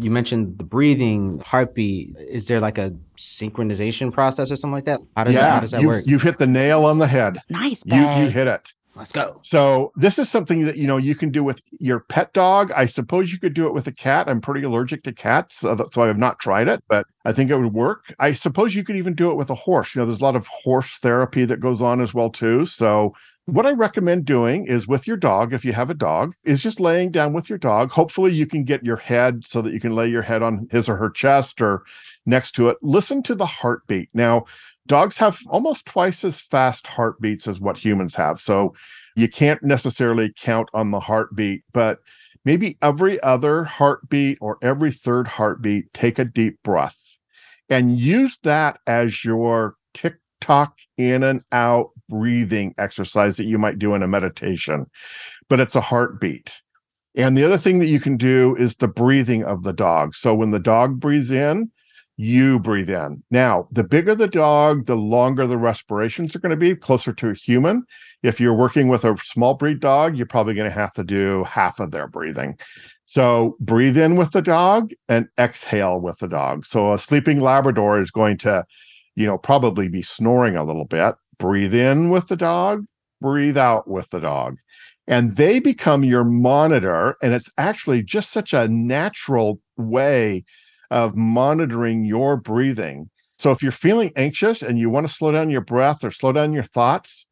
you 0.00 0.10
mentioned 0.10 0.58
the 0.58 0.64
breathing, 0.64 1.40
heartbeat. 1.40 2.16
Is 2.28 2.48
there 2.48 2.60
like 2.60 2.78
a 2.78 2.94
synchronization 3.16 4.12
process 4.12 4.50
or 4.50 4.56
something 4.56 4.74
like 4.74 4.84
that? 4.84 5.00
How 5.16 5.24
does 5.24 5.34
yeah, 5.34 5.40
that, 5.40 5.52
how 5.52 5.60
does 5.60 5.70
that 5.72 5.80
you, 5.82 5.88
work? 5.88 6.06
You've 6.06 6.22
hit 6.22 6.38
the 6.38 6.46
nail 6.46 6.84
on 6.84 6.98
the 6.98 7.06
head. 7.06 7.38
Nice, 7.48 7.82
you, 7.86 8.00
you 8.00 8.30
hit 8.30 8.46
it. 8.46 8.72
Let's 8.96 9.12
go. 9.12 9.38
So 9.42 9.92
this 9.94 10.18
is 10.18 10.30
something 10.30 10.62
that 10.62 10.78
you 10.78 10.86
know 10.86 10.96
you 10.96 11.14
can 11.14 11.30
do 11.30 11.44
with 11.44 11.60
your 11.78 12.00
pet 12.00 12.32
dog. 12.32 12.72
I 12.72 12.86
suppose 12.86 13.30
you 13.30 13.38
could 13.38 13.52
do 13.52 13.66
it 13.66 13.74
with 13.74 13.86
a 13.86 13.92
cat. 13.92 14.26
I'm 14.26 14.40
pretty 14.40 14.64
allergic 14.64 15.02
to 15.02 15.12
cats, 15.12 15.58
so, 15.58 15.76
so 15.92 16.02
I 16.02 16.06
have 16.06 16.16
not 16.16 16.38
tried 16.38 16.66
it, 16.66 16.82
but 16.88 17.06
I 17.26 17.32
think 17.32 17.50
it 17.50 17.58
would 17.58 17.74
work. 17.74 18.14
I 18.18 18.32
suppose 18.32 18.74
you 18.74 18.84
could 18.84 18.96
even 18.96 19.14
do 19.14 19.30
it 19.30 19.36
with 19.36 19.50
a 19.50 19.54
horse. 19.54 19.94
You 19.94 20.00
know, 20.00 20.06
there's 20.06 20.20
a 20.20 20.24
lot 20.24 20.34
of 20.34 20.46
horse 20.46 20.98
therapy 20.98 21.44
that 21.44 21.60
goes 21.60 21.82
on 21.82 22.00
as 22.00 22.14
well 22.14 22.30
too. 22.30 22.64
So 22.64 23.14
what 23.44 23.66
I 23.66 23.72
recommend 23.72 24.24
doing 24.24 24.66
is 24.66 24.88
with 24.88 25.06
your 25.06 25.18
dog, 25.18 25.52
if 25.52 25.64
you 25.64 25.74
have 25.74 25.90
a 25.90 25.94
dog, 25.94 26.34
is 26.44 26.62
just 26.62 26.80
laying 26.80 27.10
down 27.10 27.34
with 27.34 27.50
your 27.50 27.58
dog. 27.58 27.90
Hopefully, 27.90 28.32
you 28.32 28.46
can 28.46 28.64
get 28.64 28.82
your 28.82 28.96
head 28.96 29.44
so 29.44 29.60
that 29.60 29.74
you 29.74 29.80
can 29.80 29.94
lay 29.94 30.08
your 30.08 30.22
head 30.22 30.42
on 30.42 30.68
his 30.70 30.88
or 30.88 30.96
her 30.96 31.10
chest 31.10 31.60
or 31.60 31.82
next 32.26 32.52
to 32.52 32.68
it. 32.68 32.76
Listen 32.82 33.22
to 33.22 33.34
the 33.34 33.46
heartbeat. 33.46 34.10
Now, 34.12 34.44
dogs 34.86 35.16
have 35.16 35.38
almost 35.48 35.86
twice 35.86 36.24
as 36.24 36.40
fast 36.40 36.86
heartbeats 36.86 37.48
as 37.48 37.60
what 37.60 37.78
humans 37.78 38.14
have. 38.16 38.40
So 38.40 38.74
you 39.14 39.28
can't 39.28 39.62
necessarily 39.62 40.32
count 40.36 40.68
on 40.74 40.90
the 40.90 41.00
heartbeat, 41.00 41.62
but 41.72 42.00
maybe 42.44 42.76
every 42.82 43.22
other 43.22 43.64
heartbeat 43.64 44.38
or 44.40 44.58
every 44.62 44.92
third 44.92 45.28
heartbeat, 45.28 45.92
take 45.94 46.18
a 46.18 46.24
deep 46.24 46.58
breath 46.62 46.96
and 47.68 47.98
use 47.98 48.38
that 48.38 48.78
as 48.86 49.24
your 49.24 49.76
tick 49.94 50.16
tock 50.40 50.78
in 50.96 51.22
and 51.22 51.42
out 51.52 51.90
breathing 52.08 52.74
exercise 52.78 53.36
that 53.36 53.46
you 53.46 53.58
might 53.58 53.78
do 53.78 53.94
in 53.94 54.02
a 54.02 54.08
meditation, 54.08 54.86
but 55.48 55.60
it's 55.60 55.74
a 55.74 55.80
heartbeat. 55.80 56.60
And 57.16 57.36
the 57.36 57.44
other 57.44 57.56
thing 57.56 57.78
that 57.78 57.86
you 57.86 57.98
can 57.98 58.16
do 58.16 58.54
is 58.56 58.76
the 58.76 58.88
breathing 58.88 59.42
of 59.42 59.62
the 59.62 59.72
dog. 59.72 60.14
So 60.14 60.34
when 60.34 60.50
the 60.50 60.60
dog 60.60 61.00
breathes 61.00 61.30
in, 61.30 61.70
you 62.16 62.58
breathe 62.58 62.90
in. 62.90 63.22
Now, 63.30 63.68
the 63.70 63.84
bigger 63.84 64.14
the 64.14 64.28
dog, 64.28 64.86
the 64.86 64.96
longer 64.96 65.46
the 65.46 65.58
respirations 65.58 66.34
are 66.34 66.38
going 66.38 66.50
to 66.50 66.56
be, 66.56 66.74
closer 66.74 67.12
to 67.12 67.30
a 67.30 67.34
human. 67.34 67.84
If 68.22 68.40
you're 68.40 68.54
working 68.54 68.88
with 68.88 69.04
a 69.04 69.16
small 69.22 69.54
breed 69.54 69.80
dog, 69.80 70.16
you're 70.16 70.26
probably 70.26 70.54
going 70.54 70.70
to 70.70 70.74
have 70.74 70.92
to 70.94 71.04
do 71.04 71.44
half 71.44 71.78
of 71.78 71.90
their 71.90 72.08
breathing. 72.08 72.58
So 73.04 73.56
breathe 73.60 73.96
in 73.98 74.16
with 74.16 74.32
the 74.32 74.42
dog 74.42 74.90
and 75.08 75.28
exhale 75.38 76.00
with 76.00 76.18
the 76.18 76.28
dog. 76.28 76.64
So 76.64 76.92
a 76.92 76.98
sleeping 76.98 77.40
Labrador 77.40 78.00
is 78.00 78.10
going 78.10 78.38
to 78.38 78.64
you 79.16 79.26
know, 79.26 79.38
probably 79.38 79.88
be 79.88 80.02
snoring 80.02 80.56
a 80.56 80.64
little 80.64 80.84
bit. 80.84 81.14
Breathe 81.38 81.74
in 81.74 82.10
with 82.10 82.28
the 82.28 82.36
dog, 82.36 82.84
breathe 83.20 83.58
out 83.58 83.88
with 83.88 84.10
the 84.10 84.20
dog. 84.20 84.58
And 85.08 85.36
they 85.36 85.58
become 85.58 86.04
your 86.04 86.24
monitor. 86.24 87.16
And 87.22 87.32
it's 87.32 87.50
actually 87.58 88.02
just 88.02 88.30
such 88.30 88.52
a 88.52 88.68
natural 88.68 89.60
way 89.76 90.44
of 90.90 91.16
monitoring 91.16 92.04
your 92.04 92.36
breathing. 92.36 93.10
So 93.38 93.50
if 93.50 93.62
you're 93.62 93.72
feeling 93.72 94.12
anxious 94.16 94.62
and 94.62 94.78
you 94.78 94.88
want 94.90 95.06
to 95.06 95.12
slow 95.12 95.30
down 95.32 95.50
your 95.50 95.60
breath 95.60 96.04
or 96.04 96.10
slow 96.10 96.32
down 96.32 96.52
your 96.52 96.62
thoughts, 96.62 97.26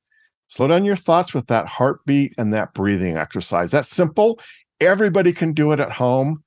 slow 0.49 0.67
down 0.69 0.85
your 0.85 0.97
thoughts 0.97 1.33
with 1.33 1.47
that 1.47 1.67
heartbeat 1.67 2.35
and 2.37 2.53
that 2.53 2.75
breathing 2.75 3.17
exercise. 3.17 3.71
That's 3.71 3.89
simple. 3.89 4.39
Everybody 4.81 5.33
can 5.33 5.53
do 5.53 5.73
it 5.73 5.81
at 5.81 5.93
home. 5.93 6.43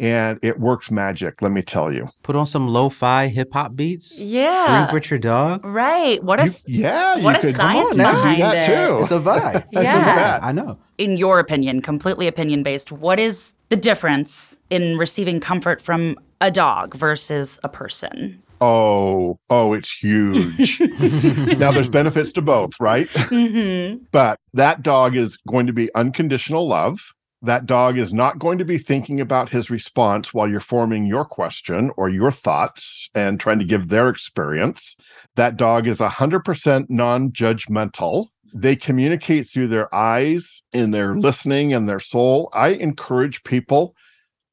and 0.00 0.38
it 0.42 0.58
works 0.58 0.90
magic, 0.90 1.42
let 1.42 1.52
me 1.52 1.62
tell 1.62 1.92
you. 1.92 2.08
Put 2.24 2.34
on 2.34 2.44
some 2.46 2.66
lo-fi 2.66 3.28
hip 3.28 3.52
hop 3.52 3.76
beats. 3.76 4.18
Yeah. 4.18 4.86
Breathe 4.86 4.94
with 4.94 5.10
your 5.10 5.18
dog. 5.20 5.64
Right. 5.64 6.20
What 6.24 6.40
a 6.40 6.46
You- 6.46 6.80
yeah, 6.80 7.14
what 7.22 7.34
you 7.34 7.38
a 7.38 7.40
could 7.42 7.54
science 7.54 7.82
you 7.82 7.88
could 7.88 7.96
do 7.96 8.02
behind 8.02 8.42
that 8.42 8.56
it. 8.56 8.66
too. 8.66 8.98
It's 9.00 9.10
a 9.12 9.20
vibe. 9.20 9.64
Yeah. 9.70 9.80
It's 9.82 9.92
a 9.92 9.96
vibe. 9.96 10.40
I 10.42 10.50
know. 10.52 10.78
in 10.98 11.16
your 11.18 11.38
opinion, 11.38 11.82
completely 11.82 12.26
opinion 12.26 12.62
based, 12.64 12.90
what 12.90 13.20
is 13.20 13.54
the 13.72 13.76
difference 13.76 14.58
in 14.68 14.98
receiving 14.98 15.40
comfort 15.40 15.80
from 15.80 16.14
a 16.42 16.50
dog 16.50 16.94
versus 16.94 17.58
a 17.64 17.70
person? 17.70 18.38
Oh, 18.60 19.38
oh, 19.48 19.72
it's 19.72 19.90
huge. 19.90 20.78
now 21.58 21.72
there's 21.72 21.88
benefits 21.88 22.34
to 22.34 22.42
both, 22.42 22.72
right? 22.78 23.08
Mm-hmm. 23.08 24.04
But 24.12 24.38
that 24.52 24.82
dog 24.82 25.16
is 25.16 25.38
going 25.48 25.66
to 25.68 25.72
be 25.72 25.88
unconditional 25.94 26.68
love. 26.68 27.00
That 27.40 27.64
dog 27.64 27.96
is 27.96 28.12
not 28.12 28.38
going 28.38 28.58
to 28.58 28.66
be 28.66 28.76
thinking 28.76 29.22
about 29.22 29.48
his 29.48 29.70
response 29.70 30.34
while 30.34 30.46
you're 30.46 30.60
forming 30.60 31.06
your 31.06 31.24
question 31.24 31.92
or 31.96 32.10
your 32.10 32.30
thoughts 32.30 33.08
and 33.14 33.40
trying 33.40 33.58
to 33.58 33.64
give 33.64 33.88
their 33.88 34.10
experience. 34.10 34.96
That 35.36 35.56
dog 35.56 35.86
is 35.86 36.00
100% 36.00 36.90
non 36.90 37.30
judgmental. 37.30 38.26
They 38.54 38.76
communicate 38.76 39.48
through 39.48 39.68
their 39.68 39.92
eyes 39.94 40.62
and 40.72 40.92
their 40.92 41.14
listening 41.14 41.72
and 41.72 41.88
their 41.88 42.00
soul. 42.00 42.50
I 42.52 42.68
encourage 42.68 43.44
people 43.44 43.96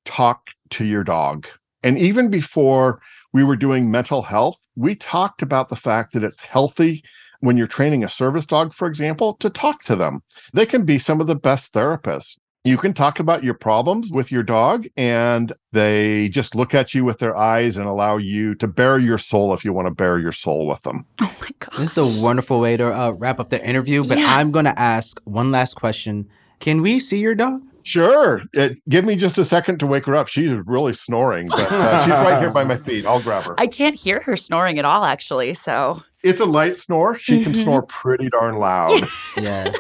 talk 0.06 0.50
to 0.72 0.86
your 0.86 1.04
dog. 1.04 1.48
And 1.84 1.98
even 1.98 2.30
before 2.30 3.02
we 3.34 3.44
were 3.44 3.56
doing 3.56 3.92
mental 3.92 4.22
health, 4.22 4.58
we 4.76 4.96
talked 4.96 5.42
about 5.42 5.70
the 5.70 5.76
fact 5.76 6.14
that 6.14 6.24
it's 6.24 6.42
healthy 6.42 7.04
when 7.42 7.58
you're 7.58 7.68
training 7.68 8.04
a 8.04 8.10
service 8.10 8.46
dog, 8.46 8.74
for 8.74 8.88
example, 8.88 9.36
to 9.36 9.50
talk 9.50 9.84
to 9.84 9.96
them. 9.96 10.22
They 10.54 10.66
can 10.66 10.84
be 10.84 11.00
some 11.00 11.22
of 11.22 11.28
the 11.28 11.36
best 11.36 11.74
therapists. 11.74 12.38
You 12.66 12.78
can 12.78 12.94
talk 12.94 13.20
about 13.22 13.42
your 13.44 13.54
problems 13.54 14.12
with 14.12 14.34
your 14.34 14.44
dog, 14.44 14.86
and 14.98 15.54
they 15.72 16.28
just 16.28 16.56
look 16.56 16.76
at 16.76 16.94
you 16.94 17.06
with 17.06 17.20
their 17.20 17.36
eyes 17.38 17.78
and 17.78 17.88
allow 17.88 18.18
you 18.18 18.54
to 18.56 18.68
bare 18.68 19.00
your 19.00 19.18
soul 19.18 19.54
if 19.54 19.64
you 19.64 19.72
want 19.72 19.88
to 19.88 19.92
bare 19.92 20.20
your 20.20 20.34
soul 20.34 20.68
with 20.68 20.82
them. 20.84 21.06
Oh 21.22 21.36
my 21.42 21.50
god. 21.60 21.80
This 21.80 21.98
is 21.98 22.20
a 22.20 22.24
wonderful 22.24 22.60
way 22.60 22.76
to 22.76 22.86
uh, 22.94 23.12
wrap 23.12 23.40
up 23.40 23.50
the 23.50 23.66
interview. 23.66 24.04
But 24.04 24.18
Yeah. 24.18 24.36
I'm 24.36 24.52
going 24.52 24.66
to 24.66 24.78
ask 24.80 25.20
one 25.24 25.52
last 25.52 25.76
question. 25.76 26.28
Can 26.60 26.82
we 26.82 27.00
see 27.00 27.20
your 27.20 27.34
dog? 27.34 27.62
Sure. 27.84 28.42
It, 28.54 28.78
give 28.90 29.06
me 29.06 29.16
just 29.16 29.38
a 29.38 29.46
second 29.46 29.80
to 29.80 29.88
wake 29.88 30.06
her 30.06 30.16
up. 30.16 30.28
She's 30.28 30.52
really 30.66 30.94
snoring, 30.94 31.48
but 31.48 31.66
uh, 31.72 32.04
she's 32.04 32.12
right 32.12 32.40
here 32.42 32.52
by 32.52 32.66
my 32.66 32.78
feet. 32.86 33.06
I'll 33.06 33.22
grab 33.22 33.44
her. 33.46 33.56
I 33.58 33.68
can't 33.68 33.96
hear 33.96 34.20
her 34.22 34.36
snoring 34.36 34.78
at 34.80 34.86
all, 34.86 35.06
actually. 35.06 35.54
So, 35.54 36.04
It's 36.24 36.42
a 36.42 36.46
light 36.46 36.78
snore. 36.78 37.18
She 37.18 37.42
can 37.42 37.54
Mhm. 37.54 37.64
snore 37.64 37.82
pretty 37.84 38.30
darn 38.30 38.58
loud. 38.58 39.00
Yeah. 39.38 39.72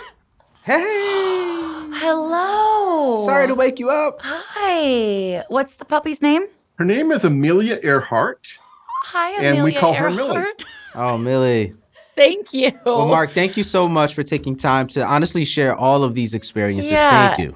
hey. 0.64 1.59
Hello. 2.00 3.18
Sorry 3.26 3.48
to 3.48 3.56
wake 3.56 3.80
you 3.80 3.90
up. 3.90 4.20
Hi. 4.22 5.44
What's 5.50 5.76
the 5.76 5.86
puppy's 5.86 6.22
name? 6.22 6.44
Her 6.78 6.86
name 6.86 7.12
is 7.12 7.26
Amelia 7.26 7.80
Earhart. 7.84 8.58
Hi, 9.04 9.32
Amelia 9.32 9.54
And 9.54 9.64
we 9.64 9.74
call 9.74 9.94
her 9.94 10.10
Millie. 10.10 10.46
Oh, 10.96 11.18
Millie. 11.20 11.76
Thank 12.16 12.52
you. 12.52 12.72
Well, 12.84 13.08
Mark, 13.08 13.32
thank 13.32 13.56
you 13.56 13.64
so 13.64 13.88
much 13.88 14.16
for 14.16 14.24
taking 14.24 14.56
time 14.56 14.88
to 14.88 15.06
honestly 15.06 15.46
share 15.46 15.76
all 15.76 16.04
of 16.04 16.16
these 16.16 16.34
experiences. 16.34 16.92
Yeah. 16.92 17.36
Thank 17.36 17.40
you. 17.40 17.56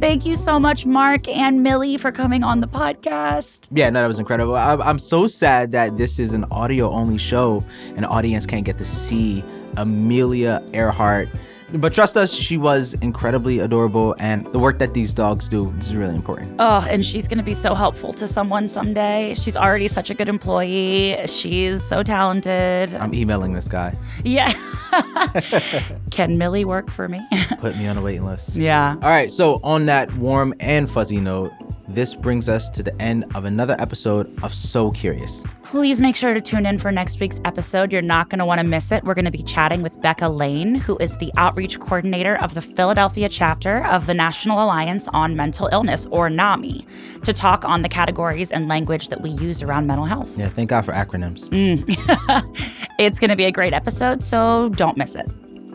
Thank 0.00 0.26
you 0.26 0.36
so 0.36 0.60
much, 0.60 0.84
Mark 0.84 1.26
and 1.28 1.62
Millie, 1.62 1.96
for 1.96 2.12
coming 2.12 2.44
on 2.44 2.60
the 2.60 2.68
podcast. 2.68 3.60
Yeah, 3.72 3.88
no, 3.88 4.02
that 4.02 4.06
was 4.06 4.18
incredible. 4.18 4.54
I, 4.54 4.74
I'm 4.74 4.98
so 4.98 5.26
sad 5.26 5.72
that 5.72 5.96
this 5.96 6.18
is 6.18 6.32
an 6.34 6.44
audio 6.50 6.90
only 6.90 7.16
show 7.16 7.64
and 7.96 8.04
audience 8.04 8.44
can't 8.44 8.66
get 8.66 8.76
to 8.78 8.84
see 8.84 9.42
Amelia 9.78 10.62
Earhart. 10.74 11.28
But 11.76 11.92
trust 11.92 12.16
us, 12.16 12.32
she 12.32 12.56
was 12.56 12.94
incredibly 12.94 13.58
adorable, 13.58 14.14
and 14.20 14.46
the 14.52 14.58
work 14.60 14.78
that 14.78 14.94
these 14.94 15.12
dogs 15.12 15.48
do 15.48 15.70
is 15.78 15.94
really 15.94 16.14
important. 16.14 16.54
Oh, 16.60 16.86
and 16.88 17.04
she's 17.04 17.26
going 17.26 17.38
to 17.38 17.44
be 17.44 17.54
so 17.54 17.74
helpful 17.74 18.12
to 18.14 18.28
someone 18.28 18.68
someday. 18.68 19.34
She's 19.34 19.56
already 19.56 19.88
such 19.88 20.08
a 20.08 20.14
good 20.14 20.28
employee. 20.28 21.16
She's 21.26 21.82
so 21.82 22.02
talented. 22.04 22.94
I'm 22.94 23.12
emailing 23.12 23.54
this 23.54 23.66
guy. 23.66 23.96
Yeah. 24.22 24.52
Can 26.10 26.38
Millie 26.38 26.64
work 26.64 26.90
for 26.90 27.08
me? 27.08 27.26
Put 27.60 27.76
me 27.76 27.88
on 27.88 27.98
a 27.98 28.02
waiting 28.02 28.24
list. 28.24 28.54
yeah. 28.56 28.92
All 29.02 29.08
right, 29.08 29.30
so 29.30 29.58
on 29.64 29.86
that 29.86 30.14
warm 30.16 30.54
and 30.60 30.88
fuzzy 30.88 31.18
note, 31.18 31.52
this 31.94 32.14
brings 32.14 32.48
us 32.48 32.68
to 32.70 32.82
the 32.82 33.00
end 33.00 33.24
of 33.34 33.44
another 33.44 33.76
episode 33.78 34.36
of 34.42 34.54
So 34.54 34.90
Curious. 34.90 35.44
Please 35.62 36.00
make 36.00 36.16
sure 36.16 36.34
to 36.34 36.40
tune 36.40 36.66
in 36.66 36.78
for 36.78 36.90
next 36.90 37.20
week's 37.20 37.40
episode. 37.44 37.92
You're 37.92 38.02
not 38.02 38.30
going 38.30 38.40
to 38.40 38.44
want 38.44 38.60
to 38.60 38.66
miss 38.66 38.90
it. 38.90 39.04
We're 39.04 39.14
going 39.14 39.24
to 39.24 39.30
be 39.30 39.42
chatting 39.42 39.82
with 39.82 40.00
Becca 40.02 40.28
Lane, 40.28 40.74
who 40.74 40.96
is 40.98 41.16
the 41.18 41.32
outreach 41.36 41.78
coordinator 41.78 42.36
of 42.36 42.54
the 42.54 42.60
Philadelphia 42.60 43.28
chapter 43.28 43.84
of 43.86 44.06
the 44.06 44.14
National 44.14 44.62
Alliance 44.62 45.08
on 45.12 45.36
Mental 45.36 45.68
Illness, 45.72 46.06
or 46.10 46.28
NAMI, 46.28 46.86
to 47.22 47.32
talk 47.32 47.64
on 47.64 47.82
the 47.82 47.88
categories 47.88 48.50
and 48.50 48.68
language 48.68 49.08
that 49.08 49.20
we 49.20 49.30
use 49.30 49.62
around 49.62 49.86
mental 49.86 50.06
health. 50.06 50.36
Yeah, 50.36 50.48
thank 50.48 50.70
God 50.70 50.84
for 50.84 50.92
acronyms. 50.92 51.48
Mm. 51.50 52.74
It's 52.96 53.18
going 53.18 53.30
to 53.30 53.36
be 53.36 53.44
a 53.44 53.50
great 53.50 53.72
episode, 53.72 54.22
so 54.22 54.68
don't 54.70 54.96
miss 54.96 55.16
it. 55.16 55.26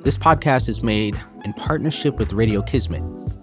This 0.06 0.18
podcast 0.18 0.70
is 0.70 0.82
made 0.82 1.22
in 1.44 1.52
partnership 1.52 2.18
with 2.18 2.32
Radio 2.32 2.62
Kismet. 2.62 3.02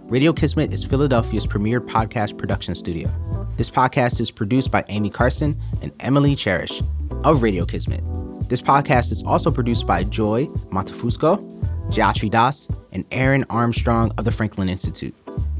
Radio 0.08 0.32
Kismet 0.32 0.72
is 0.72 0.84
Philadelphia's 0.84 1.48
premier 1.48 1.80
podcast 1.80 2.38
production 2.38 2.76
studio. 2.76 3.08
This 3.56 3.68
podcast 3.68 4.20
is 4.20 4.30
produced 4.30 4.70
by 4.70 4.84
Amy 4.86 5.10
Carson 5.10 5.60
and 5.82 5.90
Emily 5.98 6.36
Cherish 6.36 6.80
of 7.24 7.42
Radio 7.42 7.64
Kismet. 7.64 8.04
This 8.48 8.62
podcast 8.62 9.10
is 9.10 9.24
also 9.24 9.50
produced 9.50 9.84
by 9.84 10.04
Joy 10.04 10.46
Montefusco, 10.70 11.42
Jayatri 11.90 12.30
Das, 12.30 12.68
and 12.92 13.04
Aaron 13.10 13.44
Armstrong 13.50 14.12
of 14.16 14.24
the 14.24 14.30
Franklin 14.30 14.68
Institute. 14.68 15.12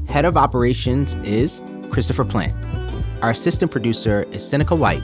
Head 0.07 0.23
of 0.23 0.37
operations 0.37 1.13
is 1.25 1.61
Christopher 1.89 2.23
Plant. 2.23 2.55
Our 3.21 3.31
assistant 3.31 3.69
producer 3.69 4.25
is 4.31 4.47
Seneca 4.47 4.77
White. 4.77 5.03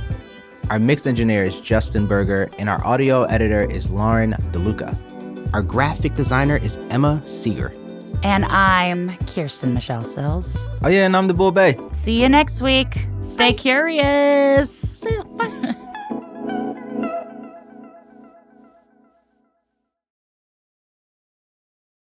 Our 0.70 0.80
mix 0.80 1.06
engineer 1.06 1.44
is 1.44 1.60
Justin 1.60 2.08
Berger, 2.08 2.50
and 2.58 2.70
our 2.70 2.82
audio 2.86 3.24
editor 3.24 3.70
is 3.70 3.90
Lauren 3.90 4.32
DeLuca. 4.54 4.96
Our 5.54 5.62
graphic 5.62 6.16
designer 6.16 6.56
is 6.56 6.78
Emma 6.90 7.22
Seeger. 7.28 7.74
And 8.22 8.46
I'm 8.46 9.18
Kirsten 9.28 9.74
Michelle 9.74 10.04
Sills. 10.04 10.68
Oh 10.82 10.88
yeah, 10.88 11.06
and 11.06 11.18
I'm 11.18 11.28
the 11.28 11.34
Bull 11.34 11.52
Bay. 11.52 11.78
See 11.94 12.22
you 12.22 12.30
next 12.30 12.62
week. 12.62 13.08
Stay 13.22 13.54
curious. 13.54 14.70
See 14.72 15.14
ya. 15.14 15.24
Bye. 15.24 15.76